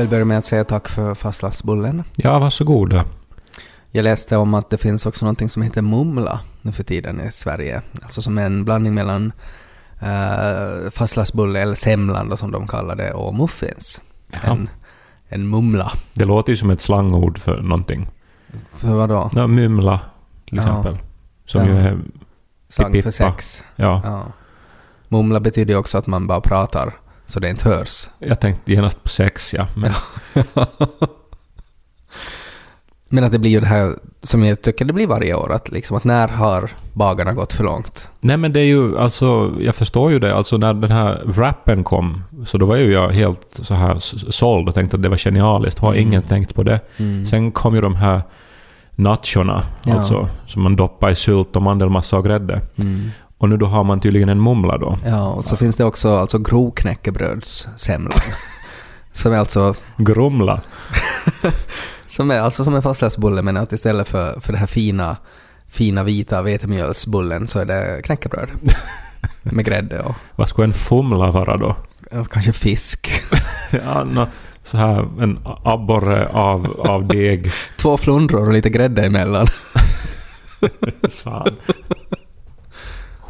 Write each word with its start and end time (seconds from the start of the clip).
Vill 0.00 0.08
börja 0.08 0.24
med 0.24 0.38
att 0.38 0.44
säga 0.44 0.64
tack 0.64 0.88
för 0.88 1.14
fastlagsbullen. 1.14 2.04
Ja, 2.16 2.38
varsågoda. 2.38 3.04
Jag 3.90 4.02
läste 4.02 4.36
om 4.36 4.54
att 4.54 4.70
det 4.70 4.78
finns 4.78 5.06
också 5.06 5.24
någonting 5.24 5.48
som 5.48 5.62
heter 5.62 5.82
mumla 5.82 6.40
nu 6.62 6.72
för 6.72 6.82
tiden 6.82 7.20
i 7.20 7.32
Sverige. 7.32 7.82
Alltså 8.02 8.22
som 8.22 8.38
är 8.38 8.46
en 8.46 8.64
blandning 8.64 8.94
mellan 8.94 9.32
uh, 10.02 10.90
fastlagsbulle, 10.90 11.60
eller 11.60 11.74
semlan 11.74 12.28
då, 12.28 12.36
som 12.36 12.50
de 12.50 12.66
kallar 12.68 12.96
det, 12.96 13.12
och 13.12 13.34
muffins. 13.34 14.02
Ja. 14.32 14.38
En, 14.42 14.68
en 15.28 15.48
mumla. 15.48 15.92
Det 16.14 16.24
låter 16.24 16.52
ju 16.52 16.56
som 16.56 16.70
ett 16.70 16.80
slangord 16.80 17.38
för 17.38 17.60
någonting. 17.62 18.08
För 18.70 18.88
vad 18.94 19.08
då? 19.08 19.30
Nå, 19.32 19.46
mymla, 19.46 20.00
till 20.48 20.56
Ja. 20.56 20.62
exempel. 20.62 20.98
Som 21.46 21.60
Ja. 21.60 21.66
ju 21.68 21.76
är... 21.78 21.98
Slang 22.68 23.02
för 23.02 23.10
sex. 23.10 23.64
Ja, 23.76 24.00
Ja. 24.04 24.22
Mumla 25.08 25.40
betyder 25.40 25.74
ju 25.74 25.78
också 25.80 25.98
att 25.98 26.06
man 26.06 26.26
bara 26.26 26.40
pratar 26.40 26.94
så 27.30 27.40
det 27.40 27.48
inte 27.50 27.68
hörs. 27.68 28.08
jag 28.18 28.40
tänkte 28.40 28.72
genast 28.72 29.02
på 29.02 29.08
sex, 29.08 29.54
ja. 29.54 29.66
Men, 29.74 29.92
Men 33.12 33.24
att 33.24 33.32
det 33.32 33.38
blir 33.38 33.50
ju 33.50 33.60
det 33.60 33.66
här 33.66 33.94
som 34.22 34.44
jag 34.44 34.62
tycker 34.62 34.84
det 34.84 34.92
blir 34.92 35.06
varje 35.06 35.34
år, 35.34 35.52
att, 35.52 35.68
liksom, 35.68 35.96
att 35.96 36.04
när 36.04 36.28
har 36.28 36.70
bagarna 36.92 37.32
gått 37.32 37.52
för 37.52 37.64
långt? 37.64 38.08
Nej, 38.20 38.36
men 38.36 38.52
det 38.52 38.60
är 38.60 38.64
ju 38.64 38.98
alltså... 38.98 39.54
Jag 39.60 39.74
förstår 39.74 40.12
ju 40.12 40.18
det. 40.18 40.34
Alltså 40.34 40.56
när 40.56 40.74
den 40.74 40.90
här 40.90 41.22
rappen 41.34 41.84
kom, 41.84 42.22
så 42.46 42.58
då 42.58 42.66
var 42.66 42.76
ju 42.76 42.92
jag 42.92 43.08
helt 43.08 43.46
så 43.62 43.74
här 43.74 43.98
såld 44.30 44.68
och 44.68 44.74
tänkte 44.74 44.96
att 44.96 45.02
det 45.02 45.08
var 45.08 45.16
genialiskt. 45.16 45.78
Har 45.80 45.92
Mm. 45.92 46.06
ingen 46.08 46.22
tänkt 46.22 46.54
på 46.54 46.62
det. 46.62 46.80
Sen 47.30 47.52
kom 47.52 47.74
ju 47.74 47.80
de 47.80 47.94
här 47.94 48.22
nachorna, 48.90 49.62
Ja. 49.84 49.94
alltså, 49.98 50.28
som 50.46 50.62
man 50.62 50.76
doppar 50.76 51.10
i 51.10 51.14
sylt 51.14 51.56
och 51.56 51.62
mandelmassa 51.62 52.16
och 52.18 52.24
grädde. 52.24 52.60
Mm. 52.76 53.10
Och 53.40 53.48
nu 53.48 53.56
då 53.56 53.66
har 53.66 53.84
man 53.84 54.00
tydligen 54.00 54.28
en 54.28 54.42
mumla 54.42 54.78
då. 54.78 54.98
Ja, 55.04 55.28
och 55.28 55.44
så 55.44 55.56
finns 55.56 55.76
det 55.76 55.84
också 55.84 56.16
alltså 56.16 56.38
grovknäckebrödssemlan. 56.38 58.20
som 59.12 59.32
är 59.32 59.36
alltså 59.38 59.74
Grumla. 59.96 60.60
som 62.06 62.30
är 62.30 62.40
alltså 62.40 62.64
som 62.64 62.74
en 62.74 62.82
fastlagsbulle 62.82 63.42
men 63.42 63.56
att 63.56 63.72
istället 63.72 64.08
för, 64.08 64.40
för 64.40 64.52
det 64.52 64.58
här 64.58 64.66
fina, 64.66 65.16
fina 65.68 66.02
vita 66.02 66.42
vetemjölsbullen 66.42 67.48
så 67.48 67.58
är 67.58 67.64
det 67.64 68.02
knäckebröd. 68.04 68.50
Med 69.42 69.64
grädde 69.64 70.00
och, 70.00 70.14
Vad 70.36 70.48
skulle 70.48 70.66
en 70.66 70.72
fumla 70.72 71.30
vara 71.30 71.56
då? 71.56 71.76
kanske 72.30 72.52
fisk. 72.52 73.10
Ja, 73.70 74.04
nå, 74.04 74.26
så 74.62 74.76
här 74.76 75.22
en 75.22 75.38
abborre 75.64 76.28
av, 76.28 76.80
av 76.80 77.06
deg. 77.06 77.50
Två 77.76 77.96
flundror 77.96 78.46
och 78.46 78.52
lite 78.52 78.70
grädde 78.70 79.06
emellan. 79.06 79.46
Fan. 81.24 81.56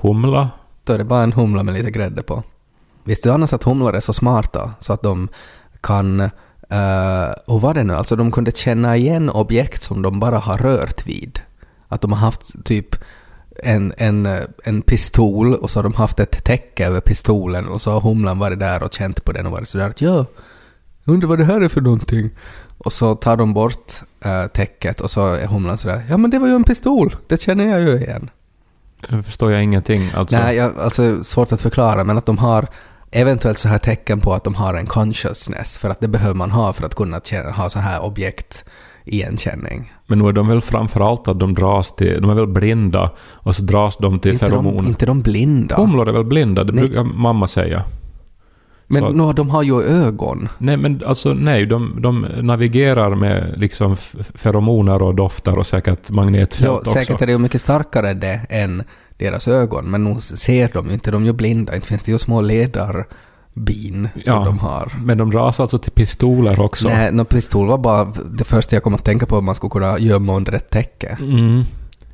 Humla? 0.01 0.51
Då 0.85 0.93
är 0.93 0.99
det 0.99 1.05
bara 1.05 1.23
en 1.23 1.33
humla 1.33 1.63
med 1.63 1.75
lite 1.75 1.91
grädde 1.91 2.23
på. 2.23 2.43
Visste 3.05 3.29
du 3.29 3.33
annars 3.33 3.53
att 3.53 3.65
humlor 3.65 3.95
är 3.95 4.01
så 4.01 4.13
smarta 4.13 4.75
så 4.79 4.93
att 4.93 5.03
de 5.03 5.29
kan... 5.81 6.21
Uh, 6.73 7.31
och 7.47 7.61
vad 7.61 7.75
det 7.75 7.85
nu? 7.85 7.95
Alltså 7.95 8.17
de 8.17 8.31
kunde 8.31 8.51
känna 8.51 8.97
igen 8.97 9.31
objekt 9.31 9.83
som 9.83 10.03
de 10.03 10.21
bara 10.21 10.39
har 10.39 10.59
rört 10.59 11.07
vid. 11.07 11.41
Att 11.89 12.01
de 12.01 12.13
har 12.13 12.19
haft 12.19 12.65
typ 12.65 12.97
en, 13.63 13.93
en, 13.97 14.29
en 14.65 14.83
pistol 14.83 15.55
och 15.55 15.71
så 15.71 15.79
har 15.79 15.83
de 15.83 15.95
haft 15.95 16.21
ett 16.21 16.45
täcke 16.45 16.87
över 16.87 17.01
pistolen 17.01 17.69
och 17.69 17.81
så 17.81 17.91
har 17.91 18.01
humlan 18.01 18.39
varit 18.39 18.59
där 18.59 18.83
och 18.83 18.93
känt 18.93 19.25
på 19.25 19.33
den 19.33 19.47
och 19.47 19.53
varit 19.53 19.69
sådär 19.69 19.91
att 19.91 20.01
ja, 20.01 20.27
jag 21.05 21.13
undrar 21.15 21.29
vad 21.29 21.39
det 21.39 21.45
här 21.45 21.61
är 21.61 21.69
för 21.69 21.81
någonting. 21.81 22.31
Och 22.79 22.93
så 22.93 23.15
tar 23.15 23.37
de 23.37 23.55
bort 23.55 23.93
uh, 24.27 24.47
täcket 24.47 25.01
och 25.01 25.11
så 25.11 25.35
är 25.35 25.47
humlan 25.47 25.79
sådär 25.79 26.07
ja 26.09 26.17
men 26.17 26.31
det 26.31 26.39
var 26.39 26.47
ju 26.47 26.55
en 26.55 26.65
pistol, 26.65 27.17
det 27.27 27.41
känner 27.41 27.65
jag 27.65 27.81
ju 27.81 27.99
igen. 27.99 28.31
Nu 29.09 29.23
förstår 29.23 29.53
jag 29.53 29.63
ingenting. 29.63 30.11
Alltså, 30.15 30.37
Nej, 30.37 30.57
jag, 30.57 30.79
alltså 30.79 31.25
svårt 31.25 31.53
att 31.53 31.61
förklara, 31.61 32.05
men 32.05 32.19
att 32.19 32.27
de 32.27 32.39
har 32.39 32.67
eventuellt 33.11 33.59
så 33.59 33.69
här 33.69 33.79
tecken 33.79 34.21
på 34.21 34.33
att 34.33 34.45
de 34.45 34.55
har 34.55 34.75
en 34.75 34.87
consciousness, 34.87 35.79
för 35.79 35.91
att 35.91 36.01
det 36.01 36.09
behöver 36.09 36.35
man 36.35 36.51
ha 36.51 36.73
för 36.73 36.87
att 36.87 36.95
kunna 36.95 37.21
känna, 37.21 37.51
ha 37.51 37.71
så 37.71 37.79
här 37.79 38.05
objekt 38.05 38.65
igenkänning. 39.05 39.93
Men 40.07 40.19
nu 40.19 40.29
är 40.29 40.33
de 40.33 40.49
väl 40.49 40.61
framförallt 40.61 41.29
att 41.29 41.39
de 41.41 41.55
dras 41.55 41.97
till... 41.97 42.21
De 42.23 42.31
är 42.31 42.35
väl 42.35 42.47
blinda 42.47 43.11
och 43.21 43.57
så 43.57 43.63
dras 43.63 43.97
de 43.97 44.19
till 44.21 44.33
Inte 44.33 44.45
de, 44.45 44.51
feromon. 44.51 44.87
inte 44.87 45.07
de 45.07 45.23
blinda. 45.23 45.77
Humlor 45.77 46.09
är 46.09 46.13
väl 46.13 46.25
blinda? 46.25 46.65
Det 46.65 46.73
Nej. 46.73 46.85
brukar 46.85 47.05
mamma 47.05 47.49
säga. 47.49 47.83
Men 48.93 49.03
så- 49.03 49.09
nå, 49.13 49.33
de 49.33 49.51
har 49.51 49.63
ju 49.63 49.83
ögon. 49.83 50.49
Nej, 50.59 50.77
men 50.77 51.03
alltså 51.07 51.35
nej. 51.35 51.67
De, 51.67 51.99
de 52.03 52.21
navigerar 52.43 53.15
med 53.15 53.55
liksom 53.57 53.97
feromoner 54.35 55.03
och 55.03 55.15
dofter 55.15 55.59
och 55.59 55.67
säkert 55.67 56.11
magnetfält 56.11 56.67
Ja, 56.67 56.71
också. 56.79 56.91
säkert 56.93 57.21
är 57.23 57.27
det 57.27 57.33
ju 57.33 57.39
mycket 57.39 57.61
starkare 57.61 58.15
det 58.15 58.47
än 58.49 58.83
deras 59.19 59.49
ögon, 59.49 59.85
men 59.91 60.05
nog 60.05 60.23
ser 60.23 60.71
de 60.75 60.87
ju 60.87 60.93
inte, 60.93 61.11
de 61.11 61.23
är 61.23 61.27
ju 61.27 61.33
blinda. 61.33 61.75
Inte 61.75 61.87
finns 61.87 62.03
det 62.05 62.13
ju 62.13 62.19
små 62.19 62.41
ledarbin 62.41 64.09
som 64.25 64.37
Ja. 64.37 64.45
de 64.45 64.59
har. 64.59 64.93
Men 65.05 65.19
de 65.19 65.31
dras 65.31 65.61
alltså 65.61 65.79
till 65.79 65.93
pistoler 65.93 66.61
också. 66.61 66.89
Nej, 66.89 67.13
no, 67.13 67.25
pistol 67.25 67.67
var 67.69 67.79
bara 67.79 68.05
det 68.39 68.45
första 68.45 68.77
jag 68.77 68.83
kom 68.83 68.95
att 68.95 69.05
tänka 69.05 69.27
på 69.27 69.41
man 69.41 69.55
skulle 69.55 69.71
kunna 69.71 69.99
gömma 69.99 70.37
under 70.37 70.53
ett 70.53 70.71
täcke. 70.71 71.19
Mm. 71.21 71.63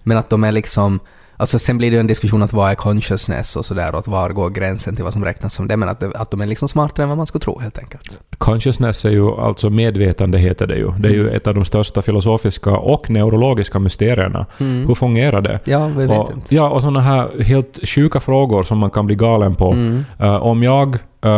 Men 0.02 0.16
att 0.16 0.30
de 0.30 0.44
är 0.44 0.52
liksom... 0.52 1.00
Alltså 1.38 1.58
sen 1.58 1.78
blir 1.78 1.90
det 1.90 1.94
ju 1.94 2.00
en 2.00 2.06
diskussion 2.06 2.42
att 2.42 2.52
vad 2.52 2.70
är 2.70 2.74
consciousness 2.74 3.56
och 3.56 3.64
sådär 3.64 3.92
och 3.92 3.98
att 3.98 4.08
var 4.08 4.30
går 4.30 4.50
gränsen 4.50 4.94
till 4.96 5.04
vad 5.04 5.12
som 5.12 5.24
räknas 5.24 5.54
som 5.54 5.68
det, 5.68 5.76
men 5.76 5.88
att, 5.88 6.02
att 6.02 6.30
de 6.30 6.40
är 6.40 6.46
liksom 6.46 6.68
smartare 6.68 7.02
än 7.02 7.08
vad 7.08 7.16
man 7.18 7.26
skulle 7.26 7.42
tro 7.42 7.60
helt 7.60 7.78
enkelt. 7.78 8.18
Consciousness 8.38 9.04
är 9.04 9.10
ju 9.10 9.28
alltså 9.30 9.70
medvetande 9.70 10.38
heter 10.38 10.66
det 10.66 10.76
ju. 10.76 10.90
Det 10.98 11.08
är 11.08 11.12
ju 11.12 11.28
ett 11.28 11.46
av 11.46 11.54
de 11.54 11.64
största 11.64 12.02
filosofiska 12.02 12.70
och 12.70 13.10
neurologiska 13.10 13.78
mysterierna. 13.78 14.46
Hur 14.58 14.94
fungerar 14.94 15.40
det? 15.40 15.60
Ja, 15.64 15.86
vi 15.86 16.06
vet 16.06 16.18
Och, 16.18 16.32
inte. 16.32 16.54
ja, 16.54 16.68
och 16.70 16.80
sådana 16.80 17.00
här 17.00 17.42
helt 17.42 17.78
sjuka 17.88 18.20
frågor 18.20 18.62
som 18.62 18.78
man 18.78 18.90
kan 18.90 19.06
bli 19.06 19.14
galen 19.14 19.54
på. 19.54 19.72
Mm. 19.72 20.04
Eh, 20.20 20.36
om 20.36 20.62
jag 20.62 20.94
eh, 21.24 21.30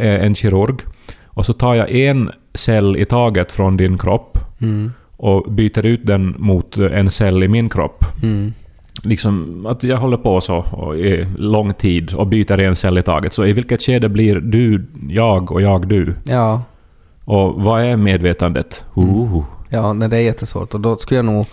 är 0.00 0.18
en 0.18 0.34
kirurg 0.34 0.76
och 1.26 1.46
så 1.46 1.52
tar 1.52 1.74
jag 1.74 1.90
en 1.90 2.30
cell 2.54 2.96
i 2.96 3.04
taget 3.04 3.52
från 3.52 3.76
din 3.76 3.98
kropp 3.98 4.38
Mm. 4.60 4.92
och 5.16 5.52
byter 5.52 5.86
ut 5.86 6.06
den 6.06 6.34
mot 6.38 6.76
en 6.76 7.10
cell 7.10 7.42
i 7.42 7.48
min 7.48 7.68
kropp. 7.68 8.04
Liksom 9.02 9.66
att 9.66 9.82
jag 9.82 9.96
håller 9.96 10.16
på 10.16 10.40
så 10.40 10.56
och 10.56 10.96
i 10.96 11.26
lång 11.38 11.74
tid 11.74 12.14
och 12.14 12.26
byter 12.26 12.60
en 12.60 12.76
cell 12.76 12.98
i 12.98 13.02
taget. 13.02 13.32
Så 13.32 13.44
i 13.44 13.52
vilket 13.52 13.82
skede 13.82 14.08
blir 14.08 14.34
du 14.40 14.86
jag 15.08 15.52
och 15.52 15.62
jag 15.62 15.88
du? 15.88 16.14
Ja, 16.24 16.62
Och 17.24 17.62
vad 17.62 17.82
är 17.82 17.96
medvetandet? 17.96 18.84
Uh. 18.98 19.42
ja 19.68 19.92
nej, 19.92 20.08
det 20.08 20.16
är 20.16 20.20
jättesvårt 20.20 20.74
och 20.74 20.80
då 20.80 20.96
skulle 20.96 21.18
jag 21.18 21.24
nog 21.24 21.46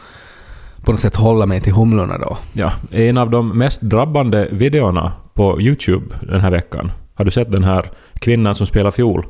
på 0.85 0.91
något 0.91 1.01
sätt 1.01 1.15
hålla 1.15 1.45
mig 1.45 1.61
till 1.61 1.73
humlorna 1.73 2.17
då. 2.17 2.37
Ja, 2.53 2.71
en 2.91 3.17
av 3.17 3.29
de 3.29 3.57
mest 3.57 3.81
drabbande 3.81 4.47
videorna 4.51 5.11
på 5.33 5.61
YouTube 5.61 6.05
den 6.21 6.41
här 6.41 6.51
veckan. 6.51 6.91
Har 7.13 7.25
du 7.25 7.31
sett 7.31 7.51
den 7.51 7.63
här 7.63 7.91
kvinnan 8.13 8.55
som 8.55 8.67
spelar 8.67 8.91
fiol? 8.91 9.25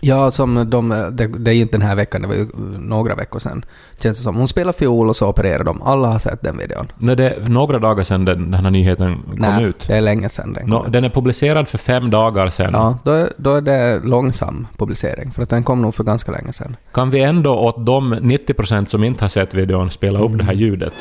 Ja, 0.00 0.30
som 0.30 0.70
de, 0.70 0.88
det, 1.12 1.26
det 1.26 1.50
är 1.50 1.54
ju 1.54 1.62
inte 1.62 1.78
den 1.78 1.86
här 1.86 1.94
veckan, 1.94 2.22
det 2.22 2.28
var 2.28 2.34
ju 2.34 2.46
några 2.78 3.14
veckor 3.14 3.38
sedan. 3.38 3.64
Känns 3.98 4.16
det 4.16 4.22
som. 4.22 4.36
Hon 4.36 4.48
spelar 4.48 4.72
fiol 4.72 5.08
och 5.08 5.16
så 5.16 5.28
opererar 5.28 5.64
de. 5.64 5.82
Alla 5.82 6.08
har 6.08 6.18
sett 6.18 6.42
den 6.42 6.58
videon. 6.58 6.86
Nej, 6.98 7.16
det 7.16 7.30
är 7.30 7.48
några 7.48 7.78
dagar 7.78 8.04
sedan 8.04 8.24
den, 8.24 8.50
den 8.50 8.64
här 8.64 8.70
nyheten 8.70 9.22
kom 9.22 9.34
Nej, 9.38 9.64
ut. 9.64 9.84
det 9.88 9.96
är 9.96 10.00
länge 10.00 10.28
sedan 10.28 10.52
den 10.52 10.62
kom 10.62 10.70
Nå, 10.70 10.86
ut. 10.86 10.92
den 10.92 11.04
är 11.04 11.08
publicerad 11.10 11.68
för 11.68 11.78
fem 11.78 12.10
dagar 12.10 12.50
sedan. 12.50 12.70
Ja, 12.72 12.98
då 13.04 13.10
är, 13.12 13.32
då 13.36 13.54
är 13.54 13.60
det 13.60 14.00
långsam 14.04 14.66
publicering, 14.78 15.30
för 15.32 15.42
att 15.42 15.48
den 15.50 15.64
kom 15.64 15.82
nog 15.82 15.94
för 15.94 16.04
ganska 16.04 16.32
länge 16.32 16.52
sedan. 16.52 16.76
Kan 16.92 17.10
vi 17.10 17.20
ändå 17.22 17.58
åt 17.58 17.86
de 17.86 18.14
90% 18.14 18.86
som 18.86 19.04
inte 19.04 19.24
har 19.24 19.28
sett 19.28 19.54
videon 19.54 19.90
spela 19.90 20.18
upp 20.18 20.38
det 20.38 20.44
här 20.44 20.54
ljudet? 20.54 20.92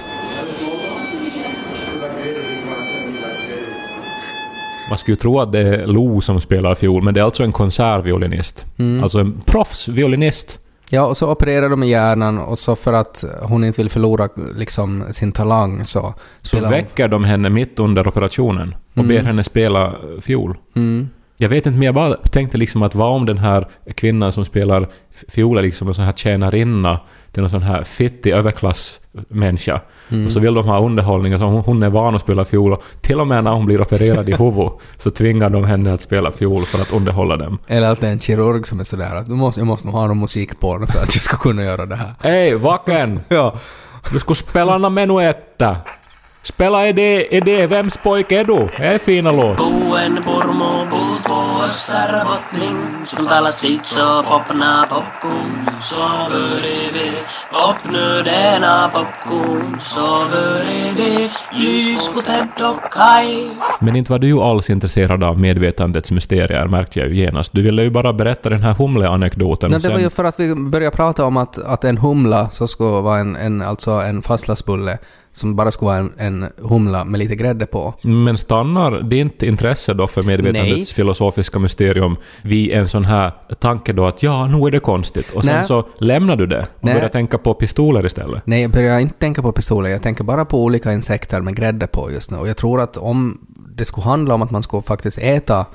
Man 4.90 4.98
skulle 4.98 5.14
ju 5.14 5.20
tro 5.20 5.40
att 5.40 5.52
det 5.52 5.60
är 5.60 5.88
Lo 5.88 6.22
som 6.22 6.42
spelar 6.42 6.76
fiol, 6.76 7.04
men 7.04 7.14
det 7.14 7.20
är 7.20 7.24
alltså 7.24 7.44
en 7.44 7.52
konsertviolinist. 7.52 8.66
Mm. 8.78 9.04
Alltså 9.04 9.20
en 9.20 9.42
proffsviolinist. 9.46 10.60
Ja, 10.90 11.06
och 11.06 11.18
så 11.18 11.32
opererar 11.32 11.70
de 11.70 11.84
i 11.84 11.90
hjärnan 11.90 12.38
och 12.40 12.60
så 12.60 12.76
för 12.76 12.94
att 12.94 13.24
hon 13.42 13.64
inte 13.64 13.82
vill 13.82 13.90
förlora 13.90 14.30
liksom, 14.56 15.04
sin 15.12 15.32
talang 15.32 15.86
så 15.86 16.14
Så 16.42 16.48
spelar 16.48 16.64
hon... 16.64 16.72
väcker 16.72 17.08
de 17.08 17.24
henne 17.24 17.50
mitt 17.50 17.80
under 17.80 18.08
operationen 18.08 18.76
och 18.92 18.98
Mm. 19.04 19.08
ber 19.08 19.24
henne 19.24 19.44
spela 19.44 19.86
eh, 19.86 19.94
fiol. 20.22 20.58
Mm. 20.76 21.10
Jag 21.38 21.50
vet 21.50 21.66
inte, 21.66 21.78
men 21.80 21.86
jag 21.86 21.96
bara 21.96 22.16
tänkte 22.18 22.58
liksom 22.58 22.84
att 22.84 22.96
vad 22.96 23.16
om 23.16 23.26
den 23.26 23.38
här 23.38 23.68
kvinnan 23.96 24.31
som 24.31 24.46
spelar 24.46 24.88
fiol 25.28 25.58
är 25.58 25.62
liksom 25.62 25.88
en 25.88 25.94
sån 25.94 26.06
här 26.06 26.12
tjänarinna 26.14 27.00
till 27.36 27.42
någon 27.42 27.50
sån 27.50 27.64
här 27.64 27.84
fittig 27.84 28.32
överklassmänniska. 28.32 29.82
Och 30.26 30.32
så 30.32 30.40
vill 30.40 30.54
de 30.54 30.68
ha 30.68 30.80
underhållning 30.80 31.38
så 31.38 31.44
hon, 31.44 31.64
hon 31.64 31.84
är 31.84 31.90
van 31.90 32.16
att 32.16 32.22
spela 32.22 32.46
fiol 32.46 32.74
och 32.74 32.84
till 33.02 33.20
och 33.20 33.28
med 33.28 33.44
när 33.44 33.52
hon 33.52 33.66
blir 33.66 33.82
opererad 33.82 34.30
i 34.30 34.34
huvudet 34.40 34.74
så 34.98 35.12
tvingar 35.12 35.50
de 35.50 35.64
henne 35.64 35.94
att 35.94 36.02
spela 36.02 36.32
fiol 36.32 36.66
för 36.66 36.82
att 36.82 36.94
underhålla 36.94 37.38
dem. 37.38 37.58
Eller 37.68 37.92
att 37.92 38.02
det 38.02 38.08
är 38.08 38.12
en 38.12 38.20
kirurg 38.20 38.68
som 38.68 38.80
är 38.80 38.84
sådär 38.84 39.16
att 39.16 39.26
du 39.26 39.32
måste, 39.32 39.60
jag 39.60 39.68
måste 39.68 39.88
nog 39.88 39.96
ha 39.96 40.08
någon 40.08 40.20
musik 40.20 40.60
på 40.60 40.78
nu 40.78 40.88
för 40.88 41.00
att 41.00 41.16
jag 41.16 41.24
ska 41.24 41.38
kunna 41.38 41.64
göra 41.64 41.86
det 41.86 41.96
här. 41.96 42.14
Hej, 42.24 42.56
vaken! 42.56 43.20
Ja. 43.30 43.56
Du 44.12 44.20
skulle 44.20 44.36
spela 44.36 44.78
någon 44.78 44.94
menuetta. 44.94 45.78
Spela 46.44 46.88
är 46.88 46.94
det, 46.94 47.38
är 47.38 47.42
det, 47.42 47.68
vems 47.68 47.98
pojke 47.98 48.40
är 48.40 48.44
du? 48.44 48.70
Det 48.78 48.86
är 48.86 48.98
fina 48.98 49.31
låt. 49.31 49.58
Puut 51.66 51.74
puossar 51.74 52.26
botling 52.26 53.06
Som 53.06 53.26
talar 53.26 53.50
sitt 53.50 53.86
så 53.86 54.24
popna 54.24 54.88
popcorn 54.90 55.70
Så 55.82 56.30
bredvid 56.30 57.14
Popnödena 57.52 58.90
popcorn 58.94 59.80
Så 59.80 60.26
bredvid 60.32 61.30
Lys 61.52 62.10
på 62.14 62.22
Ted 62.22 62.48
och 62.62 62.92
Kai 62.92 63.50
Men 63.80 63.96
inte 63.96 64.12
var 64.12 64.20
du 64.20 64.28
ju 64.28 64.42
alls 64.42 64.70
intresserad 64.70 65.24
av 65.24 65.40
medvetandets 65.40 66.12
mysterier 66.12 66.68
märkte 66.68 67.00
jag 67.00 67.10
ju 67.10 67.16
genast. 67.16 67.54
Du 67.54 67.62
ville 67.62 67.84
ju 67.84 67.90
bara 67.90 68.14
berätta 68.14 68.50
den 68.50 68.64
här 68.64 68.74
humle-anekdoten. 68.74 69.70
Nej, 69.70 69.76
och 69.76 69.82
det 69.82 69.88
var 69.90 69.96
sen- 69.96 70.04
ju 70.04 70.10
för 70.10 70.24
att 70.24 70.40
vi 70.40 70.56
började 70.56 70.96
prata 70.96 71.26
om 71.26 71.38
att, 71.38 71.58
att 71.58 71.84
en 71.84 71.98
humla 71.98 72.50
så 72.50 72.68
skulle 72.68 72.90
vara 72.90 73.20
en, 73.20 73.36
en, 73.36 73.62
alltså 73.62 73.92
en 73.92 74.22
fastlagsbulle 74.22 74.98
som 75.36 75.56
bara 75.56 75.72
skulle 75.72 75.88
vara 75.88 75.98
en, 75.98 76.14
en 76.18 76.46
humla 76.58 77.04
med 77.04 77.20
lite 77.20 77.36
grädde 77.36 77.66
på. 77.66 77.94
Men 78.02 78.38
stannar 78.38 79.02
ditt 79.02 79.44
intresse 79.44 79.94
då 79.94 80.08
för 80.08 80.24
medvetandets 80.24 80.76
Nej. 80.76 80.86
filosofiska 80.86 81.60
mysterium 81.60 82.18
vid 82.42 82.72
en 82.72 82.88
sån 82.88 83.06
här 83.06 83.32
tanke 83.60 83.94
då 83.94 84.06
att 84.06 84.24
ja, 84.24 84.48
nu 84.48 84.68
är 84.68 84.72
det 84.72 84.80
konstigt 84.80 85.32
och 85.32 85.46
sen 85.46 85.56
Nej. 85.56 85.64
så 85.64 85.88
lämnar 85.98 86.36
du 86.36 86.48
det 86.48 86.62
och 86.62 86.68
Nej. 86.80 86.94
börjar 86.94 87.10
tänka 87.10 87.38
på 87.38 87.54
pistoler 87.54 88.06
istället? 88.06 88.42
Nej, 88.46 88.62
jag 88.62 88.72
börjar 88.72 89.00
inte 89.00 89.16
tänka 89.16 89.42
på 89.42 89.52
pistoler, 89.52 89.90
jag 89.90 90.04
tänker 90.04 90.24
bara 90.24 90.46
på 90.46 90.64
olika 90.64 90.94
insekter 90.94 91.42
med 91.42 91.56
grädde 91.56 91.88
på 91.88 92.12
just 92.12 92.31
nu. 92.31 92.38
Och 92.38 92.48
jag 92.48 92.58
tror 92.58 92.81
att 92.81 92.98
om 92.98 93.48
det 93.76 93.86
skulle 93.86 94.06
handla 94.06 94.34
om 94.36 94.42
att 94.42 94.52
man 94.52 94.64
skulle 94.64 94.84
faktiskt 94.84 95.18
äta 95.18 95.66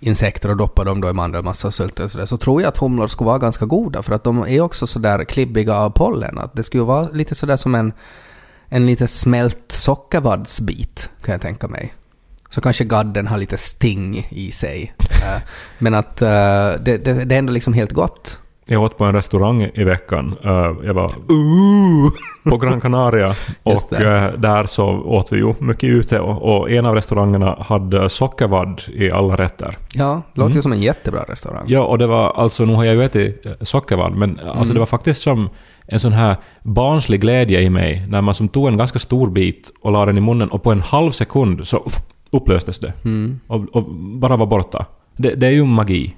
insekter 0.00 0.48
och 0.50 0.56
doppa 0.56 0.84
dem 0.84 1.00
då 1.00 1.10
i 1.10 1.12
mandelmassa 1.12 1.68
och 1.68 1.74
sylt 1.74 2.00
och 2.00 2.10
sådär, 2.10 2.26
så 2.26 2.36
tror 2.36 2.62
jag 2.62 2.68
att 2.68 2.78
humlor 2.78 3.06
skulle 3.06 3.26
vara 3.26 3.38
ganska 3.38 3.66
goda, 3.66 4.02
för 4.02 4.14
att 4.14 4.24
de 4.24 4.42
är 4.48 4.60
också 4.60 4.86
sådär 4.86 5.24
klibbiga 5.24 5.74
av 5.74 5.90
pollen. 5.90 6.38
Att 6.38 6.54
det 6.54 6.62
skulle 6.62 6.82
vara 6.82 7.08
lite 7.08 7.34
sådär 7.34 7.56
som 7.56 7.74
en, 7.74 7.92
en 8.68 8.86
lite 8.86 9.06
smält 9.06 9.58
sockervaddsbit, 9.68 11.10
kan 11.24 11.32
jag 11.32 11.40
tänka 11.42 11.68
mig. 11.68 11.94
Så 12.50 12.60
kanske 12.60 12.84
gadden 12.84 13.26
har 13.26 13.38
lite 13.38 13.56
sting 13.56 14.26
i 14.30 14.50
sig. 14.50 14.94
Eh, 15.22 15.42
Men 15.78 15.94
att 15.94 16.22
eh, 16.22 16.28
det, 16.28 17.04
det, 17.04 17.24
det 17.24 17.34
är 17.34 17.38
ändå 17.38 17.52
liksom 17.52 17.72
helt 17.72 17.92
gott. 17.92 18.38
Jag 18.66 18.82
åt 18.82 18.98
på 18.98 19.04
en 19.04 19.14
restaurang 19.14 19.62
i 19.74 19.84
veckan. 19.84 20.36
Eh, 20.44 20.50
Jag 20.86 20.94
var 20.94 21.10
på 22.50 22.56
Gran 22.56 22.80
Canaria 22.80 23.34
och 23.62 23.80
det. 23.90 24.34
där 24.38 24.66
så 24.66 24.84
åt 24.88 25.32
vi 25.32 25.36
ju 25.36 25.54
mycket 25.58 25.90
ute 25.90 26.20
och, 26.20 26.58
och 26.58 26.70
en 26.70 26.86
av 26.86 26.94
restaurangerna 26.94 27.56
hade 27.60 28.10
sockervadd 28.10 28.82
i 28.88 29.10
alla 29.10 29.36
rätter. 29.36 29.78
Ja, 29.92 30.22
låter 30.34 30.54
ju 30.54 30.62
som 30.62 30.72
en 30.72 30.80
jättebra 30.82 31.20
restaurang. 31.28 31.64
Ja, 31.66 31.80
och 31.84 31.98
det 31.98 32.06
var 32.06 32.32
alltså, 32.36 32.64
nu 32.64 32.74
har 32.74 32.84
jag 32.84 32.94
ju 32.94 33.04
ätit 33.04 33.46
sockervadd, 33.60 34.12
men 34.12 34.30
alltså 34.40 34.54
Mm. 34.62 34.74
det 34.74 34.78
var 34.78 34.86
faktiskt 34.86 35.22
som 35.22 35.48
en 35.88 36.00
sån 36.00 36.12
här 36.12 36.36
barnslig 36.62 37.20
glädje 37.20 37.60
i 37.60 37.70
mig 37.70 38.06
när 38.08 38.20
man 38.20 38.34
som 38.34 38.48
tog 38.48 38.68
en 38.68 38.76
ganska 38.76 38.98
stor 38.98 39.30
bit 39.30 39.70
och 39.82 39.92
la 39.92 40.06
den 40.06 40.18
i 40.18 40.20
munnen 40.20 40.48
och 40.48 40.62
på 40.62 40.72
en 40.72 40.80
halv 40.80 41.10
sekund 41.10 41.66
så 41.66 41.90
upplöstes 42.30 42.78
det. 42.78 42.92
Mm. 43.04 43.40
Och, 43.46 43.64
och 43.72 43.84
bara 43.94 44.36
var 44.36 44.46
borta. 44.46 44.86
Det, 45.16 45.34
det 45.34 45.46
är 45.46 45.50
ju 45.50 45.64
magi. 45.64 46.16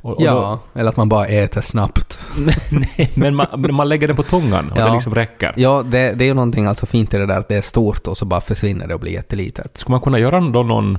Och, 0.00 0.16
och 0.16 0.22
Ja, 0.22 0.58
eller 0.74 0.88
att 0.88 0.96
man 0.96 1.08
bara 1.08 1.26
äter 1.26 1.60
snabbt. 1.60 2.20
Då, 2.36 2.52
nej, 2.96 3.10
men 3.14 3.34
man, 3.34 3.46
man 3.70 3.88
lägger 3.88 4.08
den 4.08 4.16
på 4.16 4.22
tungan 4.22 4.70
och 4.70 4.78
Ja. 4.78 4.86
det 4.86 4.92
liksom 4.92 5.14
räcker. 5.14 5.54
Ja, 5.56 5.82
det, 5.82 6.12
det 6.12 6.24
är 6.24 6.26
ju 6.26 6.34
någonting 6.34 6.66
alltså 6.66 6.86
fint 6.86 7.14
i 7.14 7.18
det 7.18 7.26
där 7.26 7.38
att 7.38 7.48
det 7.48 7.56
är 7.56 7.60
stort 7.60 8.06
och 8.06 8.16
så 8.16 8.24
bara 8.24 8.40
försvinner 8.40 8.86
det 8.86 8.94
och 8.94 9.00
blir 9.00 9.12
jättelitet. 9.12 9.76
Skulle 9.76 9.92
man 9.92 10.00
kunna 10.00 10.18
göra 10.18 10.40
då 10.40 10.62
någon 10.62 10.98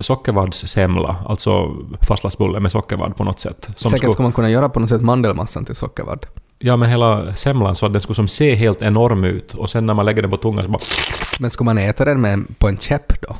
sockervaddssemla, 0.00 1.16
alltså 1.26 1.72
fastlagsbulle 2.08 2.60
med 2.60 2.72
sockervadd 2.72 3.16
på 3.16 3.24
något 3.24 3.40
sätt? 3.40 3.62
Säkert 3.76 3.98
skulle, 3.98 4.12
skulle 4.12 4.22
man 4.22 4.32
kunna 4.32 4.50
göra 4.50 4.68
på 4.68 4.80
något 4.80 4.88
sätt 4.88 5.02
mandelmassan 5.02 5.64
till 5.64 5.74
sockervadd. 5.74 6.26
Ja, 6.58 6.76
men 6.76 6.90
hela 6.90 7.34
semlan 7.34 7.74
så 7.74 7.86
att 7.86 7.92
den 7.92 8.00
skulle 8.00 8.14
som 8.14 8.28
se 8.28 8.54
helt 8.54 8.82
enorm 8.82 9.24
ut 9.24 9.54
och 9.54 9.70
sen 9.70 9.86
när 9.86 9.94
man 9.94 10.06
lägger 10.06 10.22
den 10.22 10.30
på 10.30 10.36
tungan 10.36 10.64
så 10.64 10.70
bara... 10.70 10.82
Men 11.40 11.50
ska 11.50 11.64
man 11.64 11.78
äta 11.78 12.04
den 12.04 12.20
med, 12.20 12.58
på 12.58 12.68
en 12.68 12.78
käpp 12.78 13.20
då? 13.20 13.36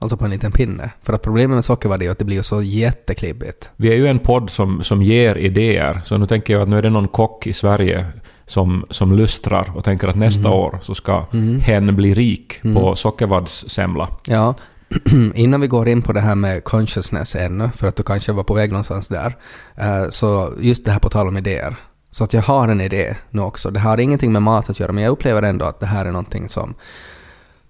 Alltså 0.00 0.16
på 0.16 0.24
en 0.24 0.30
liten 0.30 0.52
pinne? 0.52 0.90
För 1.02 1.12
att 1.12 1.22
problemet 1.22 1.54
med 1.54 1.64
sockervadd 1.64 2.02
är 2.02 2.10
att 2.10 2.18
det 2.18 2.24
blir 2.24 2.42
så 2.42 2.62
jätteklibbigt. 2.62 3.70
Vi 3.76 3.88
är 3.88 3.94
ju 3.94 4.06
en 4.06 4.18
podd 4.18 4.50
som, 4.50 4.82
som 4.82 5.02
ger 5.02 5.34
idéer, 5.34 6.02
så 6.04 6.18
nu 6.18 6.26
tänker 6.26 6.52
jag 6.52 6.62
att 6.62 6.68
nu 6.68 6.78
är 6.78 6.82
det 6.82 6.90
någon 6.90 7.08
kock 7.08 7.46
i 7.46 7.52
Sverige 7.52 8.06
som, 8.46 8.84
som 8.90 9.12
lustrar 9.12 9.76
och 9.76 9.84
tänker 9.84 10.08
att 10.08 10.16
nästa 10.16 10.50
år 10.50 10.78
så 10.82 10.94
ska 10.94 11.26
hen 11.60 11.96
bli 11.96 12.14
rik 12.14 12.62
på 12.74 12.96
sockervaddssemla. 12.96 14.08
Ja, 14.26 14.54
innan 15.34 15.60
vi 15.60 15.66
går 15.66 15.88
in 15.88 16.02
på 16.02 16.12
det 16.12 16.20
här 16.20 16.34
med 16.34 16.64
consciousness 16.64 17.36
ännu, 17.36 17.70
för 17.74 17.88
att 17.88 17.96
du 17.96 18.02
kanske 18.02 18.32
var 18.32 18.44
på 18.44 18.54
väg 18.54 18.70
någonstans 18.70 19.08
där, 19.08 19.36
eh, 19.76 20.08
så 20.08 20.52
just 20.60 20.84
det 20.84 20.92
här 20.92 20.98
på 20.98 21.08
tal 21.08 21.28
om 21.28 21.36
idéer. 21.36 21.76
Så 22.10 22.24
att 22.24 22.32
jag 22.32 22.42
har 22.42 22.68
en 22.68 22.80
idé 22.80 23.16
nu 23.30 23.42
också. 23.42 23.70
Det 23.70 23.80
har 23.80 24.00
ingenting 24.00 24.32
med 24.32 24.42
mat 24.42 24.70
att 24.70 24.80
göra, 24.80 24.92
men 24.92 25.04
jag 25.04 25.10
upplever 25.10 25.42
ändå 25.42 25.64
att 25.64 25.80
det 25.80 25.86
här 25.86 26.04
är 26.04 26.10
någonting 26.10 26.48
som 26.48 26.74